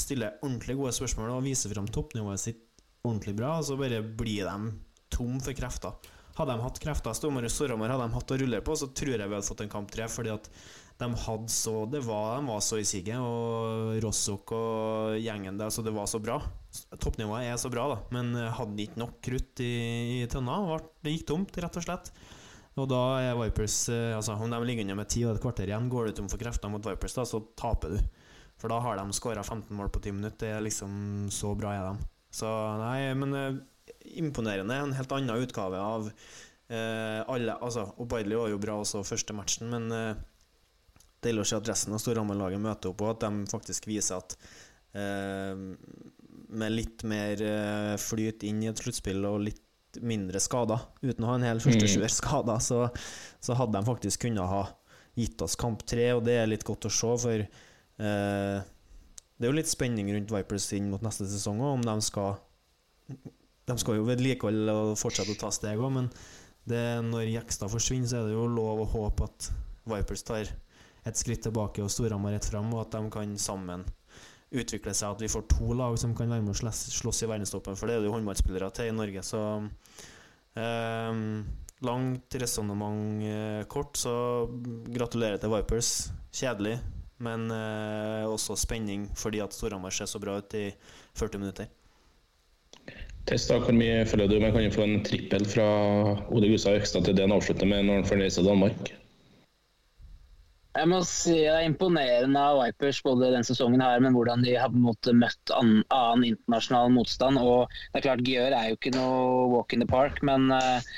[0.00, 2.64] stiller ordentlig gode spørsmål og viser fram toppnivået sitt
[3.04, 4.72] ordentlig bra, og så bare blir de
[5.12, 6.14] tom for krefter.
[6.36, 9.14] Hadde de hatt krefter, Storhamar og Storhamar hadde de hatt å rulle på, så tror
[9.14, 10.08] jeg vi hadde fått en kamp tre.
[10.12, 10.50] Fordi at
[10.96, 15.72] de hadde så Det var, de var så i siget, og Rossok og gjengen der,
[15.72, 16.38] så det var så bra.
[17.02, 19.72] Toppnivået er så bra, da, men eh, hadde ikke nok krutt i,
[20.22, 20.78] i tønna.
[21.04, 22.12] Det gikk tomt, rett og slett.
[22.76, 25.70] Og da er Vipers eh, Altså Om de ligger under med ti og et kvarter
[25.70, 28.00] igjen, går du tom for krefter mot Vipers, da, så taper du.
[28.60, 30.46] For da har de skåra 15 mål på 10 minutter.
[30.46, 32.08] Det er liksom Så bra er de.
[32.32, 32.48] Så
[32.80, 33.58] nei, men eh,
[34.20, 34.76] imponerende.
[34.76, 39.72] En helt annen utgave av eh, alle Altså, Obaidli var jo bra også første matchen,
[39.72, 40.24] men eh,
[41.26, 44.36] deilig å se at resten av Storhamar-laget møter opp, og at de faktisk viser at
[44.96, 45.54] eh,
[46.46, 49.62] med litt mer eh, flyt inn i et sluttspill og litt
[50.04, 52.86] mindre skader, uten å ha en hel første sjuer skader, så,
[53.40, 54.64] så hadde de faktisk kunnet ha
[55.16, 58.66] gitt oss kamp tre, og det er litt godt å se, for eh,
[59.36, 62.36] det er jo litt spenning rundt Vipers inn mot neste sesong òg, om de skal
[63.66, 66.10] De skal jo vedlikeholde og fortsette å ta steg òg, men
[66.66, 69.50] det, når Jekstad forsvinner, så er det jo lov å håpe at
[69.86, 70.50] Vipers tar
[71.06, 73.84] et skritt tilbake og Storhamar ett fram, og at de kan sammen
[74.50, 75.14] utvikle seg.
[75.14, 77.96] At vi får to lag som kan være med og slåss i verdenstoppen, for det
[77.96, 79.22] er det jo håndballspillere til i Norge.
[79.26, 79.40] Så
[80.58, 81.22] eh,
[81.86, 84.14] langt resonnement eh, kort, så
[84.92, 85.94] gratulerer til Vipers.
[86.36, 86.76] Kjedelig,
[87.24, 90.68] men eh, også spenning fordi at Storhamar ser så bra ut i
[91.16, 91.72] 40 minutter.
[93.26, 94.52] Testa, hvor mye følger du med?
[94.54, 95.64] Kan du få en trippel fra
[96.30, 98.92] Ole Gustav Økstad til det han avslutter med når han får reise til Danmark?
[100.76, 104.56] Jeg må si Det er imponerende av Vipers både den sesongen her, men hvordan de
[104.58, 107.40] har på en måte møtt an, annen internasjonal motstand.
[107.40, 110.96] og det er klart Gjør er jo ikke noe walk in the park, men eh,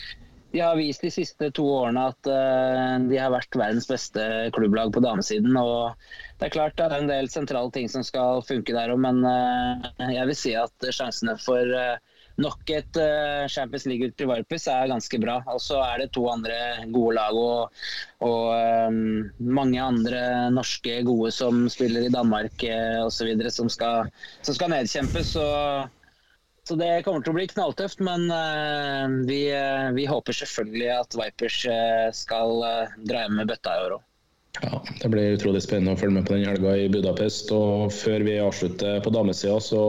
[0.52, 4.24] de har vist de siste to årene at eh, de har vært verdens beste
[4.56, 5.54] klubblag på damesiden.
[5.60, 5.94] og
[6.40, 9.22] Det er klart det er en del sentrale ting som skal funke der òg, men
[9.28, 11.78] eh, jeg vil si at sjansene for
[12.42, 15.38] nok et uh, Champions League ut til Vipers er ganske bra.
[15.52, 16.56] Og så er det to andre
[16.94, 17.84] gode lag og,
[18.24, 20.22] og um, mange andre
[20.54, 23.32] norske gode som spiller i Danmark uh, osv.
[23.50, 25.34] Som, som skal nedkjempes.
[25.36, 25.46] Så,
[26.68, 28.02] så det kommer til å bli knalltøft.
[28.06, 31.64] Men uh, vi, uh, vi håper selvfølgelig at Vipers
[32.18, 32.62] skal
[33.08, 34.04] dra hjem med bøtta i år òg.
[34.62, 37.52] Ja, Det blir utrolig spennende å følge med på den helga i Budapest.
[37.54, 39.82] og Før vi avslutter på damesida, så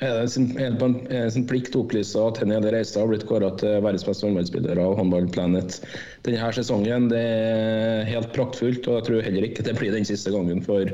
[0.00, 3.26] er det sin, er det en, sin plikt å opplyse at Henny Reistad har blitt
[3.28, 5.82] kåret til verdens beste håndballspiller av Håndball Planet
[6.24, 7.10] denne sesongen.
[7.12, 10.64] Det er helt praktfullt, og jeg tror heller ikke det blir den siste gangen.
[10.64, 10.88] For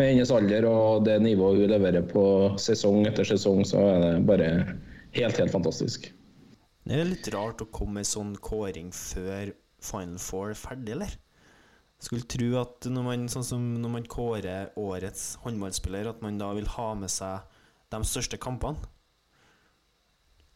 [0.00, 2.24] med hennes alder og det nivået hun leverer på
[2.58, 4.50] sesong etter sesong, så er det bare
[5.14, 6.10] helt, helt fantastisk.
[6.82, 11.14] Det er litt rart å komme med sånn kåring før Final Four er ferdig, eller?
[12.02, 16.50] Skulle tro at når man, sånn som når man kårer årets håndballspiller, at man da
[16.56, 17.44] vil ha med seg
[17.94, 18.90] de største kampene.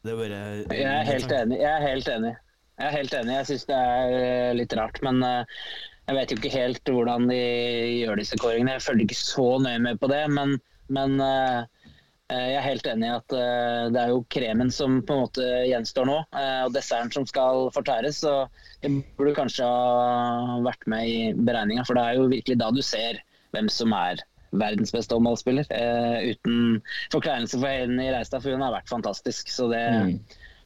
[0.03, 0.41] Det er bare
[0.75, 1.61] Jeg er helt enig.
[1.61, 2.33] Jeg er helt enig.
[2.77, 3.37] Jeg er helt enig.
[3.39, 5.63] Jeg syns det er eh, litt rart, men eh,
[6.07, 7.39] jeg vet jo ikke helt hvordan de
[8.03, 8.77] gjør disse kåringene.
[8.77, 10.59] Jeg følger ikke så nøye med på det, men,
[10.99, 11.63] men eh,
[12.27, 15.45] jeg er helt enig i at eh, det er jo kremen som på en måte
[15.69, 18.19] gjenstår nå, eh, og desserten som skal fortæres.
[18.25, 18.49] Så
[18.83, 22.83] det burde kanskje ha vært med i beregninga, for det er jo virkelig da du
[22.83, 23.21] ser
[23.55, 24.25] hvem som er
[24.59, 25.71] verdens beste håndballspiller.
[25.71, 26.83] Eh, uten
[27.15, 29.51] forkleinelse for Heidi Reistad, for hun har vært fantastisk.
[29.53, 29.85] Så det,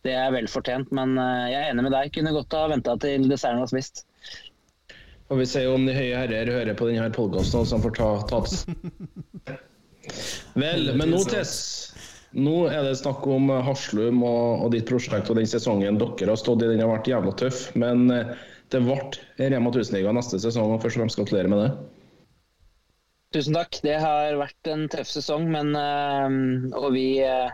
[0.06, 0.92] det er vel fortjent.
[0.96, 2.12] Men eh, jeg er enig med deg.
[2.16, 4.06] Kunne godt ha venta til desserten var spist.
[5.30, 7.98] Og vi ser jo om de høye herrer hører på denne podkasten, så han får
[8.00, 9.58] ta, ta
[10.58, 11.54] Vel, men nå, Tess.
[12.30, 16.38] Nå er det snakk om Haslum og, og ditt prosjekt og den sesongen dere har
[16.38, 16.68] stått i.
[16.70, 17.64] Den har vært jævla tøff.
[17.78, 18.34] Men eh,
[18.70, 18.98] det ble
[19.40, 21.70] Rema 1000-liga neste sesong, og først og fremst gratulerer med det.
[23.34, 23.80] Tusen takk.
[23.82, 27.50] Det har vært en tøff sesong, men eh, Og vi, eh,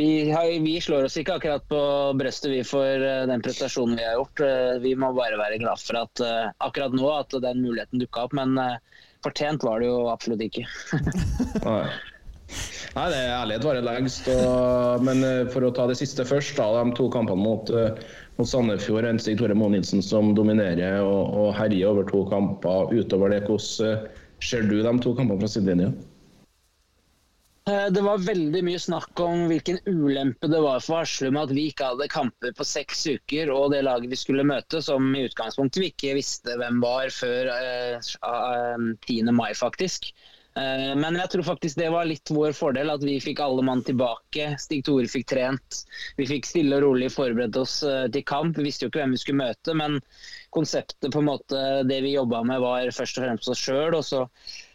[0.00, 1.82] vi, har, vi slår oss ikke akkurat på
[2.20, 4.44] brøstet vi for eh, den prestasjonen vi har gjort.
[4.44, 8.24] Eh, Vi må bare være glad for at eh, akkurat nå at den muligheten dukka
[8.28, 10.64] opp, men eh, fortjent var det jo absolutt ikke.
[11.68, 11.82] Nei.
[12.48, 14.28] Det er ærlighet varer lengst.
[14.32, 17.98] Og, men eh, for å ta det siste først, da, de to kampene mot, eh,
[18.40, 19.06] mot Sandefjord.
[19.06, 22.94] En Stig Tore Moe Nilsen som dominerer og, og herjer over to kamper.
[22.94, 25.92] Utover det, hvordan eh, ser du de to kampene fra sidelinja?
[27.68, 31.66] Eh, Det var veldig mye snakk om hvilken ulempe det var for Haslum at vi
[31.70, 35.82] ikke hadde kamper på seks uker, og det laget vi skulle møte, som i utgangspunktet
[35.82, 39.32] vi ikke visste hvem var før eh, eh, 10.
[39.36, 40.12] mai, faktisk.
[40.56, 43.84] Eh, Men jeg tror faktisk det var litt vår fordel, at vi fikk alle mann
[43.86, 44.54] tilbake.
[44.62, 45.82] Stig Tore fikk trent.
[46.16, 48.56] Vi fikk stille og rolig forberedt oss eh, til kamp.
[48.56, 50.00] Vi visste jo ikke hvem vi skulle møte, men
[50.56, 53.98] konseptet på en måte, det vi jobba med, var først og fremst oss sjøl.
[53.98, 54.24] Og så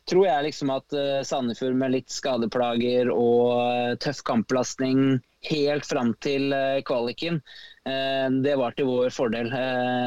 [0.09, 6.13] tror jeg liksom at eh, Sandefjord med litt skadeplager og eh, tøff kampbelastning helt fram
[6.23, 7.41] til eh, kvaliken
[7.83, 9.49] det var til vår fordel.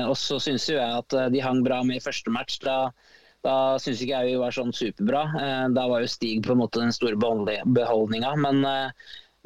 [0.08, 2.54] Og så syns jo jeg at de hang bra med i første match.
[2.62, 2.86] Da,
[3.44, 5.26] da syns ikke jeg vi var sånn superbra.
[5.76, 8.32] Da var jo Stig på en måte den store beholdninga.
[8.40, 8.64] Men,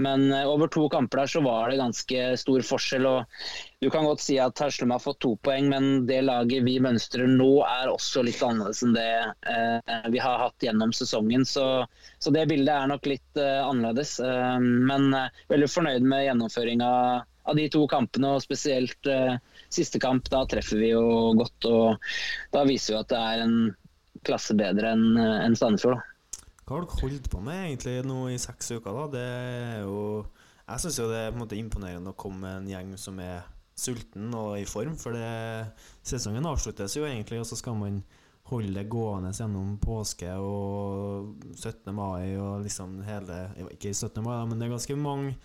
[0.00, 3.06] men eh, over to kamper der så var det ganske stor forskjell.
[3.06, 3.24] og
[3.80, 7.28] Du kan godt si at Haslum har fått to poeng, men det laget vi mønstrer
[7.28, 9.08] nå er også litt annerledes enn det
[9.52, 11.44] eh, vi har hatt gjennom sesongen.
[11.48, 11.66] Så,
[12.18, 14.16] så det bildet er nok litt eh, annerledes.
[14.24, 16.92] Eh, men eh, veldig fornøyd med gjennomføringa
[17.50, 19.36] av de to kampene, og spesielt eh,
[19.68, 20.28] siste kamp.
[20.32, 22.12] Da treffer vi jo godt, og
[22.56, 23.58] da viser vi at det er en
[24.26, 26.02] klasse bedre enn en Sandefjord.
[26.70, 28.94] Hva har dere holdt på med egentlig nå i seks uker?
[28.94, 29.06] da?
[29.10, 30.22] Det er jo
[30.68, 33.18] Jeg syns jo det er på en måte imponerende å komme med en gjeng som
[33.18, 33.40] er
[33.74, 35.72] sulten og i form, for det,
[36.06, 37.98] sesongen avsluttes jo egentlig, og så skal man
[38.52, 41.90] holde det gående gjennom påske og 17.
[41.90, 43.42] mai og liksom hele
[43.74, 44.22] Ikke 17.
[44.22, 45.36] mai, da, men det er ganske mange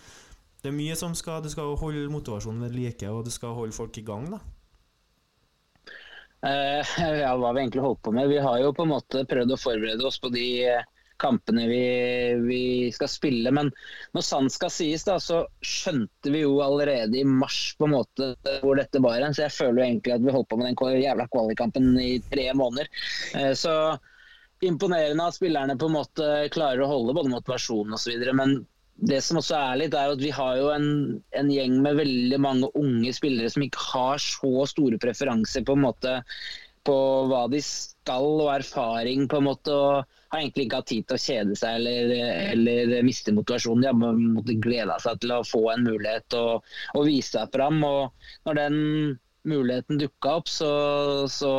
[0.62, 3.74] Det er mye som skal Du skal holde motivasjonen ved like, og du skal holde
[3.74, 4.44] folk i gang, da.
[6.46, 8.30] Eh, ja, hva vi egentlig holdt på med.
[8.30, 11.84] Vi har jo på en måte prøvd å forberede oss på de eh, kampene vi,
[12.46, 12.62] vi
[12.94, 13.52] skal spille.
[13.54, 13.70] Men
[14.16, 18.32] når sant skal sies, da, så skjønte vi jo allerede i mars på en måte
[18.62, 19.36] hvor dette var hen.
[19.36, 22.50] Så jeg føler jo egentlig at vi holdt på med den jævla kvalikkampen i tre
[22.56, 22.92] måneder.
[23.34, 23.76] Eh, så
[24.64, 28.24] imponerende at spillerne på en måte klarer å holde både motivasjonen osv.
[28.36, 28.58] Men
[28.96, 30.88] det som også er litt, er at vi har jo en,
[31.36, 35.84] en, gjeng med veldig mange unge spillere som ikke har så store preferanser på en
[35.84, 36.14] måte
[36.86, 36.96] på
[37.28, 37.60] hva de
[38.06, 39.74] skal og erfaring på en måte.
[39.74, 42.14] og har egentlig ikke hatt tid til å kjede seg eller,
[42.52, 43.82] eller miste motivasjonen.
[43.82, 47.82] De har måttet glede seg til å få en mulighet og, og vise seg fram.
[47.86, 48.12] og
[48.46, 48.78] når den
[49.46, 50.70] muligheten dukka opp, så,
[51.30, 51.52] så,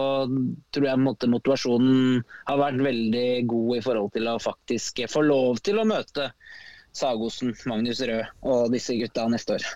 [0.75, 5.61] tror jeg måte, motivasjonen har vært veldig god i forhold til å faktisk få lov
[5.63, 6.31] til å møte
[6.97, 9.69] Sagosen, Magnus Rød og disse gutta neste år.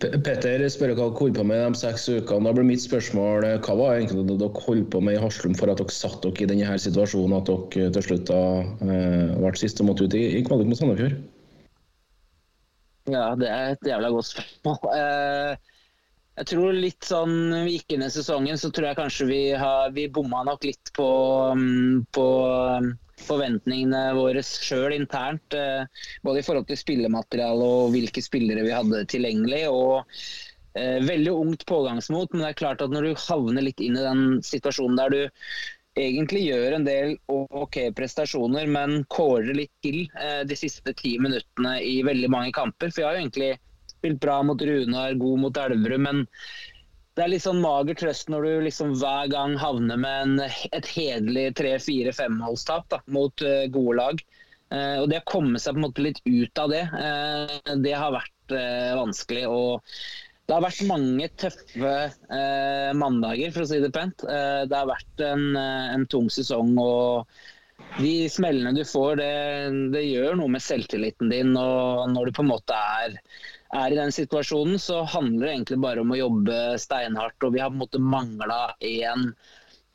[0.00, 2.46] Petter spør hva dere holdt på med de seks ukene.
[2.48, 5.72] Da blir mitt spørsmål hva var egentlig det dere holdt på med i Haslum for
[5.72, 8.40] at dere satte dere i denne situasjonen at dere til slutt da
[8.86, 11.18] eh, ble sist og måtte ut i, i kvalik mot Sandefjord?
[13.10, 14.80] Ja, det er et jævla godt spørsmål.
[15.00, 15.68] Eh,
[16.40, 17.34] jeg tror litt sånn
[17.66, 20.92] vi gikk inn i sesongen, så tror jeg kanskje vi har Vi bomma nok litt
[20.96, 21.08] på,
[21.52, 22.26] mm, på
[23.26, 25.56] forventningene våre sjøl internt.
[25.56, 25.84] Eh,
[26.26, 29.64] både i forhold til spillemateriale og hvilke spillere vi hadde tilgjengelig.
[29.70, 30.06] og
[30.78, 34.06] eh, Veldig ungt pågangsmot, men det er klart at når du havner litt inn i
[34.06, 35.22] den situasjonen der du
[35.98, 41.78] egentlig gjør en del OK prestasjoner, men kårer litt til eh, de siste ti minuttene
[41.82, 42.92] i veldig mange kamper.
[42.92, 43.50] For jeg har jo egentlig
[43.90, 46.22] spilt bra mot Runar, god mot Elverum, men
[47.20, 50.38] det er litt sånn mager trøst når du liksom hver gang havner med en,
[50.72, 54.22] et hederlig tre-fire-femmålstap mot uh, gode lag.
[54.72, 57.92] Uh, og Det å komme seg på en måte litt ut av det, uh, det
[57.92, 58.54] har vært
[58.96, 59.44] vanskelig.
[59.52, 59.84] og
[60.48, 61.92] Det har vært mange tøffe
[62.98, 64.24] mandager, for å si det pent.
[64.24, 66.72] det har vært en, en, tung sesong.
[66.82, 67.28] og
[68.00, 69.32] De smellene du får, det,
[69.94, 71.56] det gjør noe med selvtilliten din.
[71.58, 73.18] og Når du på en måte er
[73.76, 77.38] er i den situasjonen, så handler det egentlig bare om å jobbe steinhardt.
[77.46, 79.30] Og vi har på en måte mangla én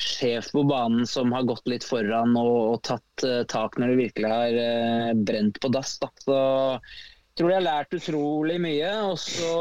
[0.01, 3.99] sjef på banen som har gått litt foran og, og tatt uh, tak når det
[4.01, 5.97] virkelig har uh, brent på dass.
[6.01, 6.11] Da.
[6.23, 9.53] Så jeg tror de har lært utrolig mye, og så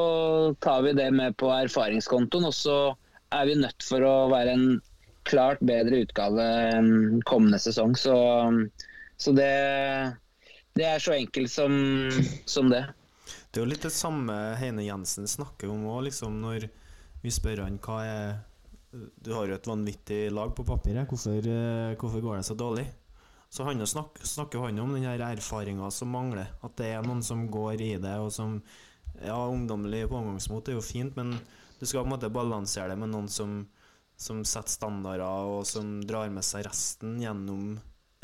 [0.62, 2.50] tar vi det med på erfaringskontoen.
[2.50, 2.78] Og så
[3.34, 4.68] er vi nødt for å være en
[5.28, 7.96] klart bedre utgave enn kommende sesong.
[7.98, 8.14] Så,
[9.16, 9.50] så det,
[10.76, 11.74] det, er så enkelt som,
[12.56, 12.84] som det.
[13.50, 16.68] Det er jo litt det samme Heine Jensen snakker om òg, liksom, når
[17.24, 18.34] vi spør han hva er
[19.24, 22.84] Du har jo et vanvittig lag på papiret, hvorfor, eh, hvorfor går det så dårlig?
[23.50, 26.48] Så han snakker, snakker han om den her erfaringa som mangler.
[26.62, 28.60] At det er noen som går i det, og som
[29.22, 31.37] Ja, ungdommelig pågangsmot er jo fint, men
[31.78, 33.60] du skal på en måte balansere det med noen som,
[34.16, 37.74] som setter standarder, og som drar med seg resten gjennom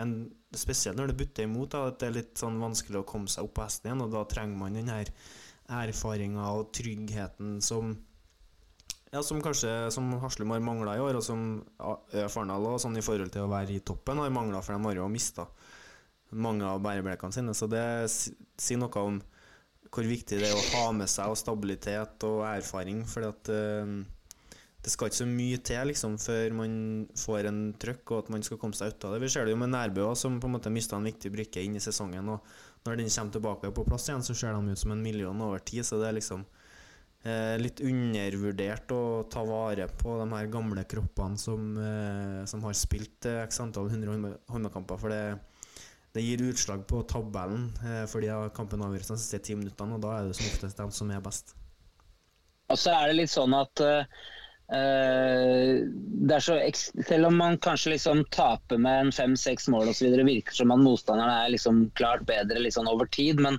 [0.00, 0.12] en,
[0.57, 3.46] spesielt når det butter imot, da, at det er litt sånn vanskelig å komme seg
[3.46, 4.05] opp på hesten igjen.
[4.07, 5.11] Og da trenger man den her
[5.81, 7.92] erfaringa og tryggheten som
[9.11, 13.03] ja, som kanskje som Haslum har mangla i år, og som Ørfarnal og sånn i
[13.03, 15.48] forhold til å være i toppen har mangla, for de har jo mista
[16.30, 17.55] mange av bærebjelkene sine.
[17.59, 19.18] Så det sier noe om
[19.91, 23.03] hvor viktig det er å ha med seg og stabilitet og erfaring.
[23.11, 23.97] Fordi at uh,
[24.81, 26.74] det skal ikke så mye til liksom, før man
[27.18, 29.20] får en trøkk og at man skal komme seg ut av det.
[29.26, 31.76] Vi ser det jo med Nærbø, som på en måte mista en viktig brikke inn
[31.76, 32.31] i sesongen.
[32.33, 35.45] og Når den kommer tilbake på plass igjen, så ser de ut som en million
[35.45, 35.85] over tid.
[35.85, 36.47] Så det er liksom
[37.28, 42.81] eh, litt undervurdert å ta vare på de her gamle kroppene som, eh, som har
[42.81, 44.16] spilt eh, x antall hundre
[44.49, 45.05] håndballkamper.
[45.05, 45.22] For det,
[46.16, 50.16] det, gir utslag på tabellen, eh, fordi kampen avgjøres de siste ti minuttene, og da
[50.16, 51.53] er det som oftest dem som er best.
[52.72, 53.89] Og så er det litt sånn at så
[56.41, 61.41] Selv om man kanskje liksom taper med en fem-seks mål osv., virker som at motstanderne
[61.45, 63.41] er liksom klart bedre liksom over tid.
[63.43, 63.59] Men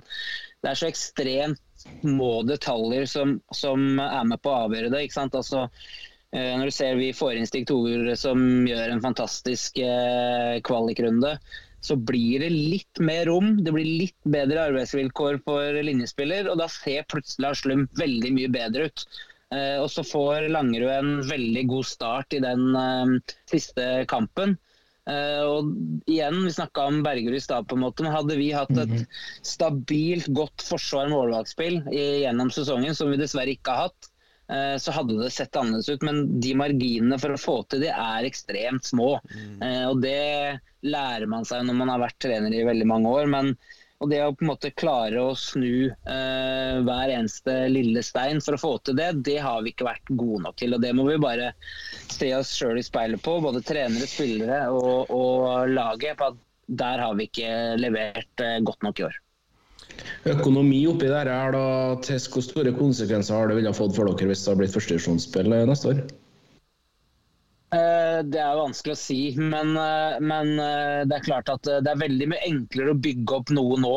[0.62, 5.04] det er så ekstremt små detaljer som, som er med på å avgjøre det.
[5.18, 10.60] Altså, uh, når du ser vi får inn Stig Tore som gjør en fantastisk eh,
[10.64, 11.36] kvalikrunde
[11.82, 13.56] så blir det litt mer rom.
[13.64, 18.50] Det blir litt bedre arbeidsvilkår for linjespiller, og da ser plutselig Lars Lund veldig mye
[18.54, 19.06] bedre ut.
[19.52, 23.16] Eh, og så får Langerud en veldig god start i den eh,
[23.52, 24.56] siste kampen.
[25.02, 25.70] Uh, og
[26.06, 28.86] igjen, Vi snakka om Bergerud i stad, på en måte, men hadde vi hatt et
[28.86, 29.08] mhm.
[29.42, 34.10] stabilt, godt forsvar målvaktspill gjennom sesongen, som vi dessverre ikke har hatt,
[34.52, 36.06] uh, så hadde det sett annerledes ut.
[36.06, 39.16] Men de marginene for å få til det er ekstremt små.
[39.34, 43.30] Eh, og det lærer man seg når man har vært trener i veldig mange år.
[43.34, 43.56] men
[44.02, 48.56] og det å på en måte klare å snu eh, hver eneste lille stein for
[48.56, 50.74] å få til det, det har vi ikke vært gode nok til.
[50.74, 51.52] og Det må vi bare
[52.10, 56.18] se oss sjøl i speilet på, både trenere, spillere og, og laget.
[56.18, 59.20] på at Der har vi ikke levert eh, godt nok i år.
[60.32, 61.64] Økonomi oppi der er da
[62.02, 65.52] Tess, hvor store konsekvenser har det ville fått for dere hvis det har blitt førstevisjonsspill
[65.52, 66.04] neste år?
[67.72, 71.88] Eh, det er vanskelig å si, men, eh, men, eh, det er klart at det
[71.88, 73.94] er veldig mye enklere å bygge opp noe nå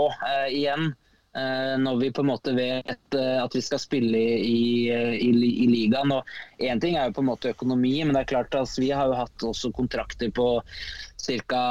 [0.51, 0.93] igjen.
[1.35, 6.13] Når vi på en måte vet at vi skal spille i, i, i ligaen.
[6.63, 9.11] Én ting er jo på en måte økonomi, men det er klart at vi har
[9.11, 11.65] jo hatt også kontrakter på ca.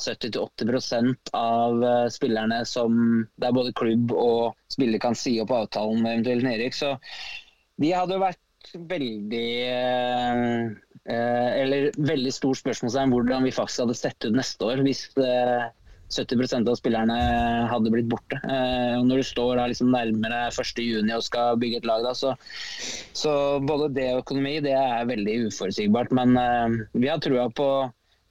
[0.00, 1.84] 70-80 av
[2.16, 2.96] spillerne som
[3.36, 6.80] det er både klubb og spiller kan si opp avtalen med eventuelt nedrykk.
[6.80, 6.94] Så
[7.76, 8.40] vi hadde vært
[8.74, 10.62] veldig eh,
[11.10, 16.66] eh, Eller veldig stort spørsmålstegn hvordan vi faktisk hadde sett ut neste år hvis 70%
[16.66, 17.16] av spillerne
[17.70, 18.40] hadde blitt borte.
[18.42, 22.32] og når du står da liksom nærmere 1.6 og skal bygge et lag, da, så,
[23.14, 26.10] så, både det og økonomi det er veldig uforutsigbart.
[26.18, 26.34] Men
[26.98, 27.68] vi har trua på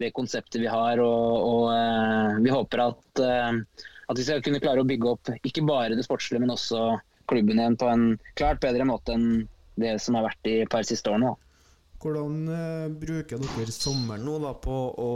[0.04, 1.00] det konseptet vi har.
[1.00, 5.96] Og, og vi håper at, at, vi skal kunne klare å bygge opp ikke bare
[5.96, 6.98] det sportslige, men også
[7.32, 9.48] klubben igjen på en klart bedre måte enn
[9.82, 11.34] det som har vært de par siste årene.
[12.00, 15.12] Hvordan uh, bruker dere sommeren nå da på å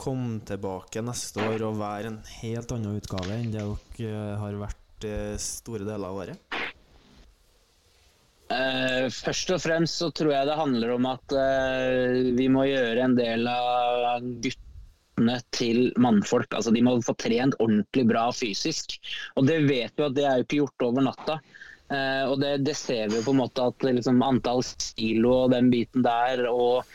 [0.00, 3.64] komme tilbake neste år og være en helt annen utgave enn det
[3.98, 5.08] dere har vært
[5.40, 6.62] store deler av året?
[8.54, 13.06] Uh, først og fremst så tror jeg det handler om at uh, vi må gjøre
[13.06, 16.52] en del av guttene til mannfolk.
[16.52, 18.98] Altså De må få trent ordentlig bra fysisk.
[19.40, 21.38] Og det vet vi at det er jo ikke gjort over natta.
[21.92, 25.66] Uh, og det, det, ser vi på en måte at liksom, antall stilo og den
[25.68, 26.88] biten der, og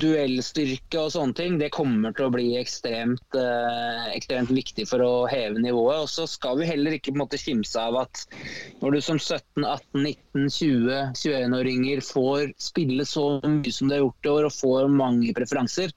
[0.00, 5.12] duellstyrke og sånne ting, det kommer til å bli ekstremt, uh, ekstremt viktig for å
[5.28, 6.06] heve nivået.
[6.06, 8.24] Og så skal vi heller ikke på en måte kimse av at
[8.80, 14.04] når du som 17-, 18-, 19-, 20-, 21-åringer får spille så mye som du har
[14.06, 15.92] gjort i år, og får mange preferanser,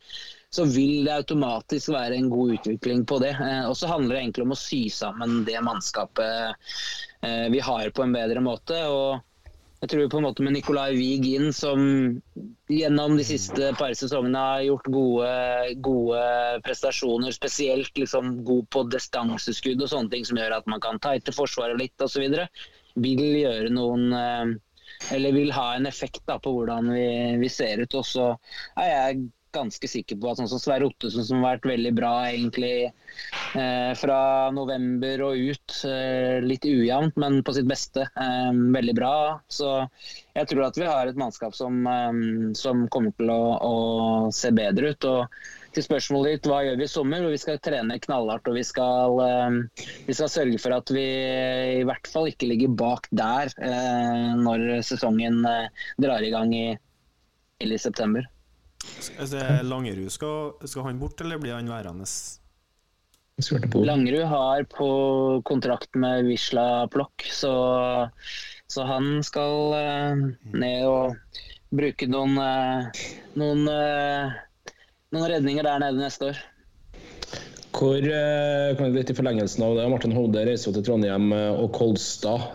[0.54, 3.34] så vil det automatisk være en god utvikling på det.
[3.42, 6.54] Eh, og så handler det egentlig om å sy sammen det mannskapet
[7.26, 8.78] eh, vi har på en bedre måte.
[8.86, 9.22] og
[9.84, 11.82] jeg tror på en måte med Nicolai Wiig inn, som
[12.72, 15.32] gjennom de siste par sesongene har gjort gode,
[15.84, 16.22] gode
[16.64, 21.36] prestasjoner, spesielt liksom god på distanseskudd og sånne ting som gjør at man kan tighte
[21.36, 22.24] forsvaret litt osv.,
[23.04, 24.54] vil gjøre noen eh,
[25.12, 27.08] Eller vil ha en effekt da, på hvordan vi,
[27.42, 27.96] vi ser ut.
[28.00, 28.28] Og så
[28.80, 29.24] er jeg
[29.54, 33.92] ganske sikker på at sånn som Sverre Ottesen, som har vært veldig bra egentlig eh,
[34.00, 34.20] fra
[34.56, 39.16] november og ut, eh, litt ujevnt, men på sitt beste, eh, veldig bra.
[39.48, 39.72] Så
[40.34, 42.22] jeg tror at vi har et mannskap som, eh,
[42.58, 43.76] som kommer til å, å,
[44.34, 45.12] se bedre ut.
[45.12, 45.44] og
[45.74, 47.24] til spørsmålet ditt, hva gjør vi i sommer?
[47.34, 51.06] Vi skal trene knallhardt og vi skal, eh, vi skal sørge for at vi
[51.80, 55.42] i hvert fall ikke ligger bak der eh, når sesongen
[55.98, 56.68] drar i gang i,
[57.58, 58.30] i september.
[59.20, 62.08] Altså, Langerud, skal, skal, han bort, eller blir han værende?
[63.74, 64.88] Langerud har på
[65.46, 67.54] kontrakt med Wisla Plokk, så,
[68.68, 70.24] så, han skal uh,
[70.54, 71.16] ned og
[71.74, 73.06] bruke noen, uh,
[73.40, 74.36] noen, uh,
[75.16, 76.44] noen redninger der nede neste år.
[77.74, 82.54] Hvor kan vi vite i forlengelsen av det, Martin Hovde reiser til Trondheim og Kolstad.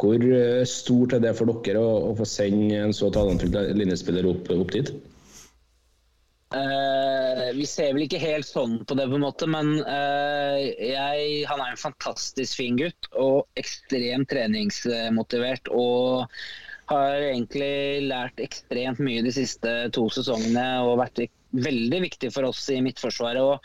[0.00, 4.28] Hvor eh, stort er det for dere å, å få sende en så talentfull linjespiller
[4.30, 4.94] opp, opp dit?
[6.50, 11.44] Uh, vi ser vel ikke helt sånn på det, på en måte, men uh, jeg,
[11.46, 15.70] han er en fantastisk fin gutt og ekstremt treningsmotivert.
[15.70, 16.26] Og
[16.90, 21.22] har egentlig lært ekstremt mye de siste to sesongene og vært
[21.54, 23.46] veldig viktig for oss i Midtforsvaret.
[23.46, 23.62] Og,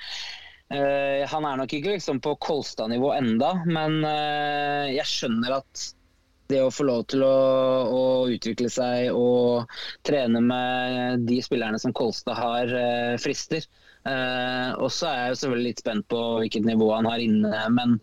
[0.76, 4.04] uh, han er nok ikke liksom på Kolstad-nivå enda, men
[4.94, 5.90] jeg skjønner at
[6.52, 7.36] det å få lov til å,
[7.90, 9.72] å, utvikle seg og
[10.06, 13.66] trene med de spillerne som Kolstad har, eh, frister.
[14.06, 17.62] Eh, og så er jeg jo selvfølgelig litt spent på hvilket nivå han har inne.
[17.74, 17.96] Men,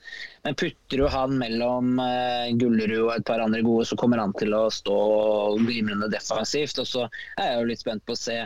[0.42, 4.34] men putter du han mellom eh, Gullerud og et par andre gode, så kommer han
[4.40, 4.98] til å stå
[5.60, 6.80] glimrende defensivt.
[6.82, 8.40] Og så er jeg jo litt spent på å se,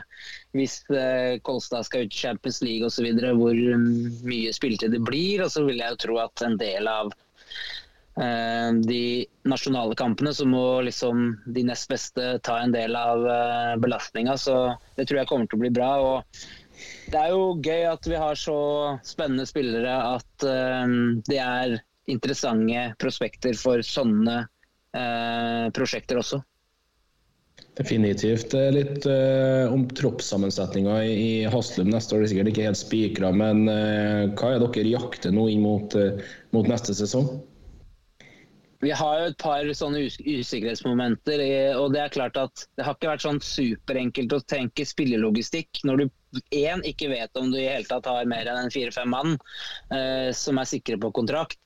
[0.57, 3.09] hvis eh, Kolstad skal ut i Champions League osv.,
[3.41, 3.63] hvor
[4.29, 5.47] mye spilletid det blir.
[5.47, 7.15] Og så vil jeg jo tro at en del av
[8.17, 14.37] de nasjonale kampene så må liksom de nest beste ta en del av eh, belastninga.
[14.41, 14.57] Så
[14.97, 15.91] det tror jeg kommer til å bli bra.
[16.01, 16.41] og
[17.13, 18.59] Det er jo gøy at vi har så
[19.05, 20.97] spennende spillere at eh,
[21.29, 24.45] det er interessante prospekter for sånne
[25.77, 26.39] prosjekter også.
[27.77, 32.23] Definitivt litt uh, om troppssammensetninga i Haslum neste år.
[32.23, 35.99] Det er sikkert ikke helt spikra, men uh, hva er dere jakter nå inn mot,
[36.01, 36.17] uh,
[36.57, 37.29] mot neste sesong?
[38.83, 41.43] Vi har jo et par sånne us usikkerhetsmomenter.
[41.81, 46.03] og Det er klart at det har ikke vært sånn superenkelt å tenke spillelogistikk når
[46.03, 46.09] du
[46.53, 49.39] én, ikke vet om du i hele tatt har mer enn fire-fem mann
[49.95, 51.61] eh, som er sikre på kontrakt.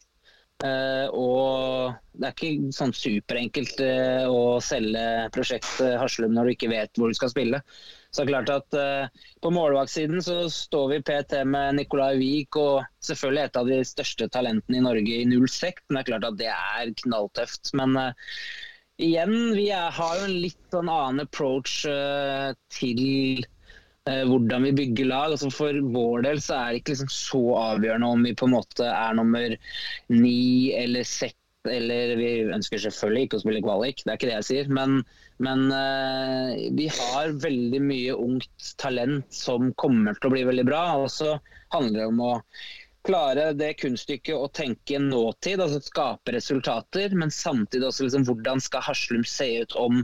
[0.61, 6.73] Eh, og det er ikke sånn superenkelt eh, å selge prosjektet Haslum når du ikke
[6.73, 7.63] vet hvor du skal spille.
[8.11, 12.59] Så det er klart at uh, På målvaktsiden så står vi PT med Nicolai Wiik
[12.59, 15.85] og selvfølgelig et av de største talentene i Norge i 06.
[15.89, 17.73] Men det er klart at det er knalltøft.
[17.79, 17.97] Men
[19.01, 21.85] igjen, vi har jo en litt sånn annen approach
[22.75, 23.47] til
[24.09, 25.33] Eh, hvordan vi bygger lag.
[25.35, 28.55] Altså for vår del så er det ikke liksom så avgjørende om vi på en
[28.57, 29.57] måte er nummer
[30.15, 31.37] ni eller seks
[31.69, 34.71] eller vi ønsker selvfølgelig ikke å spille kvalik, det er ikke det jeg sier.
[34.73, 35.01] Men,
[35.45, 40.85] men uh, vi har veldig mye ungt talent som kommer til å bli veldig bra.
[41.03, 41.35] Og så
[41.75, 42.33] handler det om å
[43.07, 47.13] klare det kunststykket å tenke nåtid, altså skape resultater.
[47.17, 50.03] Men samtidig også liksom, hvordan skal Haslum se ut om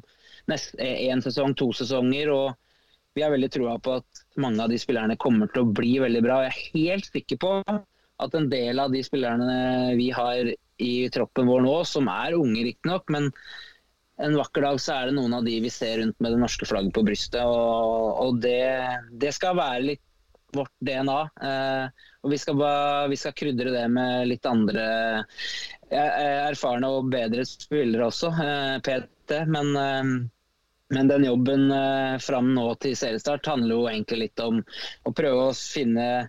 [0.53, 2.31] én sesong, to sesonger.
[2.31, 2.55] og
[3.17, 6.21] vi har veldig troa på at mange av de spillerne kommer til å bli veldig
[6.21, 6.43] bra.
[6.45, 10.53] Jeg er helt sikker på at en del av de spillerne vi har
[10.83, 13.31] i troppen vår nå, som er unge riktignok, men
[14.23, 16.69] en vakker dag så er det noen av de vi ser rundt med det norske
[16.69, 17.43] flagget på brystet.
[17.45, 18.65] Og, og det,
[19.13, 20.05] det, skal være litt
[20.57, 21.19] vårt DNA.
[21.49, 22.71] Eh, og vi skal, ba,
[23.13, 24.87] vi skal, krydre det med litt andre
[25.91, 29.43] eh, erfarne og bedre spillere også, eh, PT.
[29.53, 30.17] Men eh,
[30.89, 34.61] men den jobben eh, fram nå til seriestart handler jo egentlig litt om
[35.03, 36.29] å prøve å finne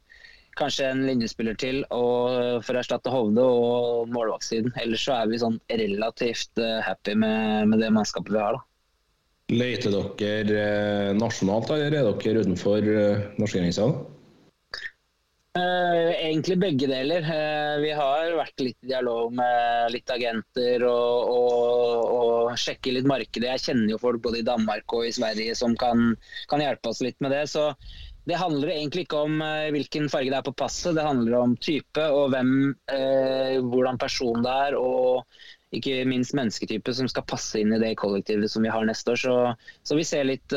[0.58, 4.74] kanskje en linjespiller til og, for å erstatte Hovde og målvaktsiden.
[4.82, 8.58] Ellers så er vi sånn relativt uh, happy med, med, det mannskapet vi har.
[8.58, 8.66] da.
[9.47, 13.88] Leter dere eh, nasjonalt, eller er dere utenfor uh, norskegrensa?
[15.58, 17.24] Eh, egentlig begge deler.
[17.24, 23.08] Eh, vi har vært litt i dialog med litt agenter og, og, og sjekke litt
[23.10, 23.49] markedet.
[23.55, 26.12] Jeg kjenner jo folk både i Danmark og i Sverige som kan,
[26.51, 27.45] kan hjelpe oss litt med det.
[27.49, 27.72] Så
[28.28, 31.56] det handler egentlig ikke om uh, hvilken farge det er på passet, det handler om
[31.64, 32.74] type og hvem,
[33.72, 34.78] hvordan person det er.
[34.80, 35.24] og
[35.76, 39.20] ikke minst mennesketype som skal passe inn i det kollektivet som vi har neste år.
[39.20, 39.34] Så,
[39.84, 40.56] så vi ser litt,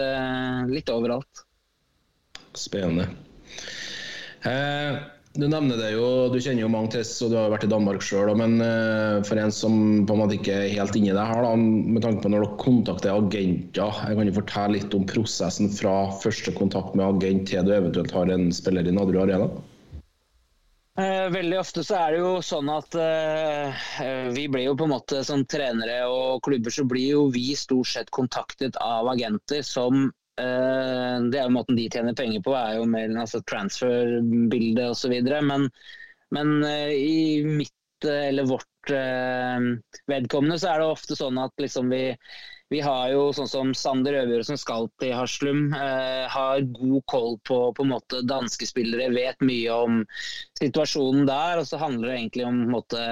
[0.70, 1.42] litt overalt.
[2.54, 3.08] Spennende.
[4.42, 4.96] Eh,
[5.38, 7.70] du nevner det jo, du kjenner jo mange til og du har jo vært i
[7.70, 8.32] Danmark sjøl.
[8.38, 9.74] Men eh, for en som
[10.08, 12.60] på en måte ikke er helt inni det her, da, med tanke på når dere
[12.62, 17.66] kontakter agenter, jeg kan jo fortelle litt om prosessen fra første kontakt med agent til
[17.66, 19.50] du eventuelt har en spiller i Nadderud Arena?
[20.98, 23.84] Eh, veldig ofte så er det jo sånn at uh,
[24.34, 27.88] vi blir jo på en måte som trenere og klubber så blir jo vi stort
[27.88, 32.86] sett kontaktet av agenter som det er jo måten de tjener penger på, er jo
[32.88, 35.16] mer altså transfer-bilde osv.
[35.44, 35.66] Men,
[36.32, 38.66] men eh, i mitt eh, eller vårt
[40.08, 42.06] vedkommende så er det ofte sånn at liksom vi
[42.70, 47.34] vi har jo sånn som Sander Øverud som skal til Haslum, eh, har god koll
[47.48, 49.96] på, på en måte danske spillere, vet mye om
[50.60, 51.58] situasjonen der.
[51.58, 53.02] Og så handler det egentlig om en måte,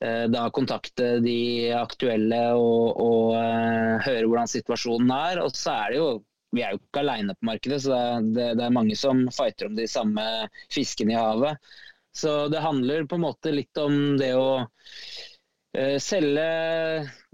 [0.00, 1.36] eh, da kontakte de
[1.76, 5.44] aktuelle og, og eh, høre hvordan situasjonen er.
[5.44, 6.10] Og så er det jo
[6.54, 9.76] vi er jo ikke alene på markedet, så det, det, er mange som fighter om
[9.78, 10.24] de samme
[10.72, 11.72] fiskene i havet.
[12.16, 16.46] Så det handler på en måte litt om det å uh, selge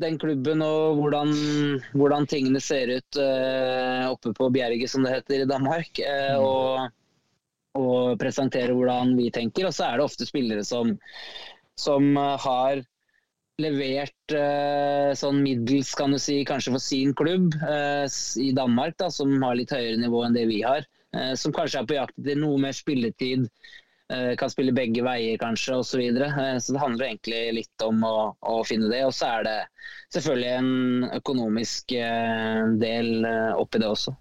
[0.02, 1.32] den klubben og hvordan,
[1.96, 6.02] hvordan tingene ser ut uh, oppe på Bjerget, som det heter i Danmark.
[6.04, 7.00] Uh, og,
[7.80, 9.70] og, presentere hvordan vi tenker.
[9.70, 10.92] Og så er det ofte spillere som,
[11.80, 12.84] som har
[13.62, 18.04] levert eh, sånn middels, kan du si, kanskje for sin klubb eh,
[18.42, 20.84] i Danmark, da, som har litt høyere nivå enn det vi har.
[21.16, 23.48] Eh, som kanskje er på jakt etter noe mer spilletid.
[24.12, 25.88] eh, kan spille begge veier, kanskje, osv.
[25.94, 26.28] Så, videre.
[26.42, 29.02] Eh, så det handler egentlig litt om å, å finne det.
[29.08, 29.56] Og så er det
[30.14, 34.14] selvfølgelig en økonomisk eh, del eh, oppi det også.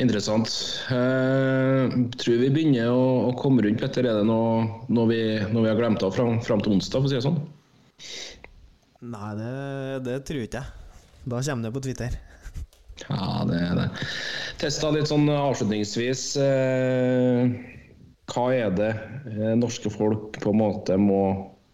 [0.00, 0.48] Interessant.
[0.88, 4.06] Jeg tror vi begynner å, å, komme rundt, Petter.
[4.08, 5.20] Er det noe, noe, vi,
[5.52, 7.40] noe vi, har glemt av fram, fram til onsdag, for å si det sånn?
[9.12, 9.52] Nei, det,
[10.06, 10.98] det tror ikke jeg.
[11.28, 12.16] Da kommer det på Twitter.
[13.04, 13.86] Ja, det er det.
[14.62, 16.24] Testa litt sånn avslutningsvis.
[16.40, 17.52] Eh,
[18.32, 18.92] hva er det
[19.28, 21.22] eh, norske folk på en måte må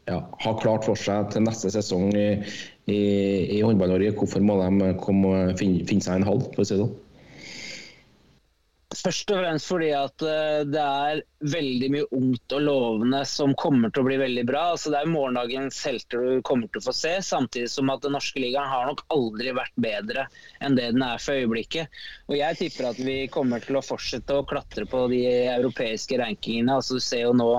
[0.09, 2.31] ja, ha klart for seg til neste sesong i,
[2.91, 3.03] i,
[3.59, 4.17] i Håndball-Norge?
[4.19, 6.97] Hvorfor må de komme, finne, finne seg en hall, for å si det sånn?
[8.89, 11.19] Først og fremst fordi at eh, det er
[11.53, 14.63] veldig mye ungt og lovende som kommer til å bli veldig bra.
[14.73, 18.17] Altså det er morgendagens helter du kommer til å få se, samtidig som at den
[18.17, 20.25] norske ligaen har nok aldri vært bedre
[20.65, 22.01] enn det den er for øyeblikket.
[22.33, 25.21] Og Jeg tipper at vi kommer til å fortsette å klatre på de
[25.53, 26.81] europeiske rankingene.
[26.81, 27.53] Altså Du ser jo nå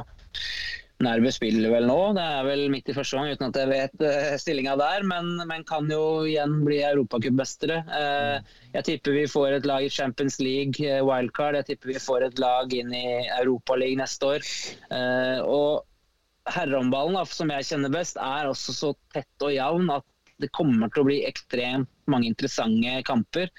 [0.99, 4.01] Nærbø spiller vel nå, det er vel midt i første gang uten at jeg vet
[4.03, 5.05] uh, stillinga der.
[5.07, 7.77] Men, men, kan jo igjen bli europacupmestere.
[7.87, 11.55] Uh, jeg tipper vi får et lag i Champions League, uh, wildcard.
[11.61, 13.05] Jeg tipper vi får et lag inn i
[13.37, 14.51] Europaligaen neste år.
[14.91, 20.07] Uh, og herrehåndballen, som jeg kjenner best, er også så tett og jevn at
[20.43, 23.51] det kommer til å bli ekstremt mange interessante kamper.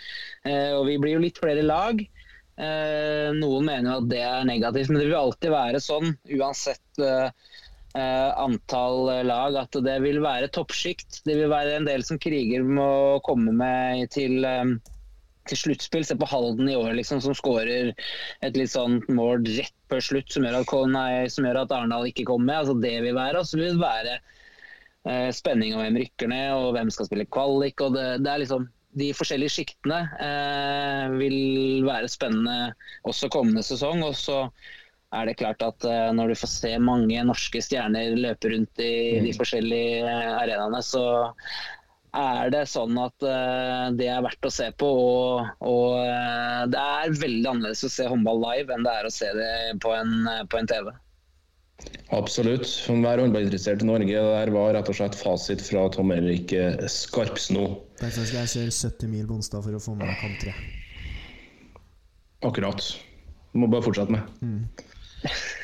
[0.48, 2.00] og vi blir jo litt flere lag.
[2.60, 7.00] Eh, noen mener jo at det er negativt, men det vil alltid være sånn, uansett
[7.00, 7.30] eh,
[7.96, 11.22] eh, antall lag, at det vil være toppsjikt.
[11.24, 14.44] Det vil være en del som kriger med å komme med til,
[15.48, 16.04] til sluttspill.
[16.04, 20.28] Se på Halden i år, liksom, som skårer et litt sånt mål rett før slutt,
[20.34, 22.58] som gjør at, nei, som gjør at Arendal ikke kommer med.
[22.64, 23.40] Altså, det vil være.
[23.40, 24.18] Og vil være
[25.08, 27.80] eh, spenning om hvem rykker ned, og hvem skal spille kvalik.
[27.80, 32.72] og det, det er liksom de forskjellige sjiktene eh, vil være spennende
[33.06, 34.02] også kommende sesong.
[34.06, 34.44] Og så
[35.16, 38.94] er det klart at eh, når du får se mange norske stjerner løpe rundt i
[39.18, 39.26] mm.
[39.26, 41.04] de forskjellige eh, arenaene, så
[42.16, 44.88] er det sånn at eh, det er verdt å se på.
[44.90, 49.14] Og, og uh, det er veldig annerledes å se håndball live enn det er å
[49.14, 50.90] se det på en, på en TV.
[52.16, 52.66] Absolutt.
[52.84, 56.54] For enhver håndballinteressert i Norge det der var rett og slett fasit fra Tom Erik
[56.90, 57.68] Skarpsno.
[58.00, 60.56] Derfor skal jeg kjøre 70 mil på onsdag for å få med meg kamp tre.
[62.50, 62.92] Akkurat.
[63.54, 64.22] Må bare fortsette med.
[64.42, 64.64] Mm.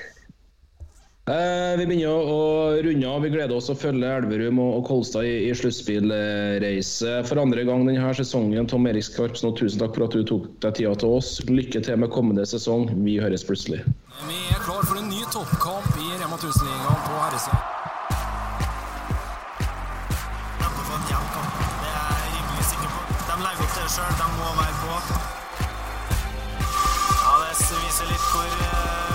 [1.26, 2.42] Eh, vi begynner å,
[2.86, 3.24] runde av.
[3.24, 8.12] Vi gleder oss å følge Elverum og, Kolstad i, i sluttspillreise for andre gang denne
[8.14, 8.68] sesongen.
[8.70, 11.32] Tom Erik Skarpsno, tusen takk for at du tok deg tida til oss.
[11.50, 12.86] Lykke til med kommende sesong.
[13.02, 13.82] Vi høres plutselig.
[14.28, 17.58] Vi er klar for en ny toppkamp i Rema 1000-ligaen på herresida.
[23.26, 24.94] De legger opp til det sjøl, de må være på.
[27.18, 29.05] Ja, Det viser litt hvor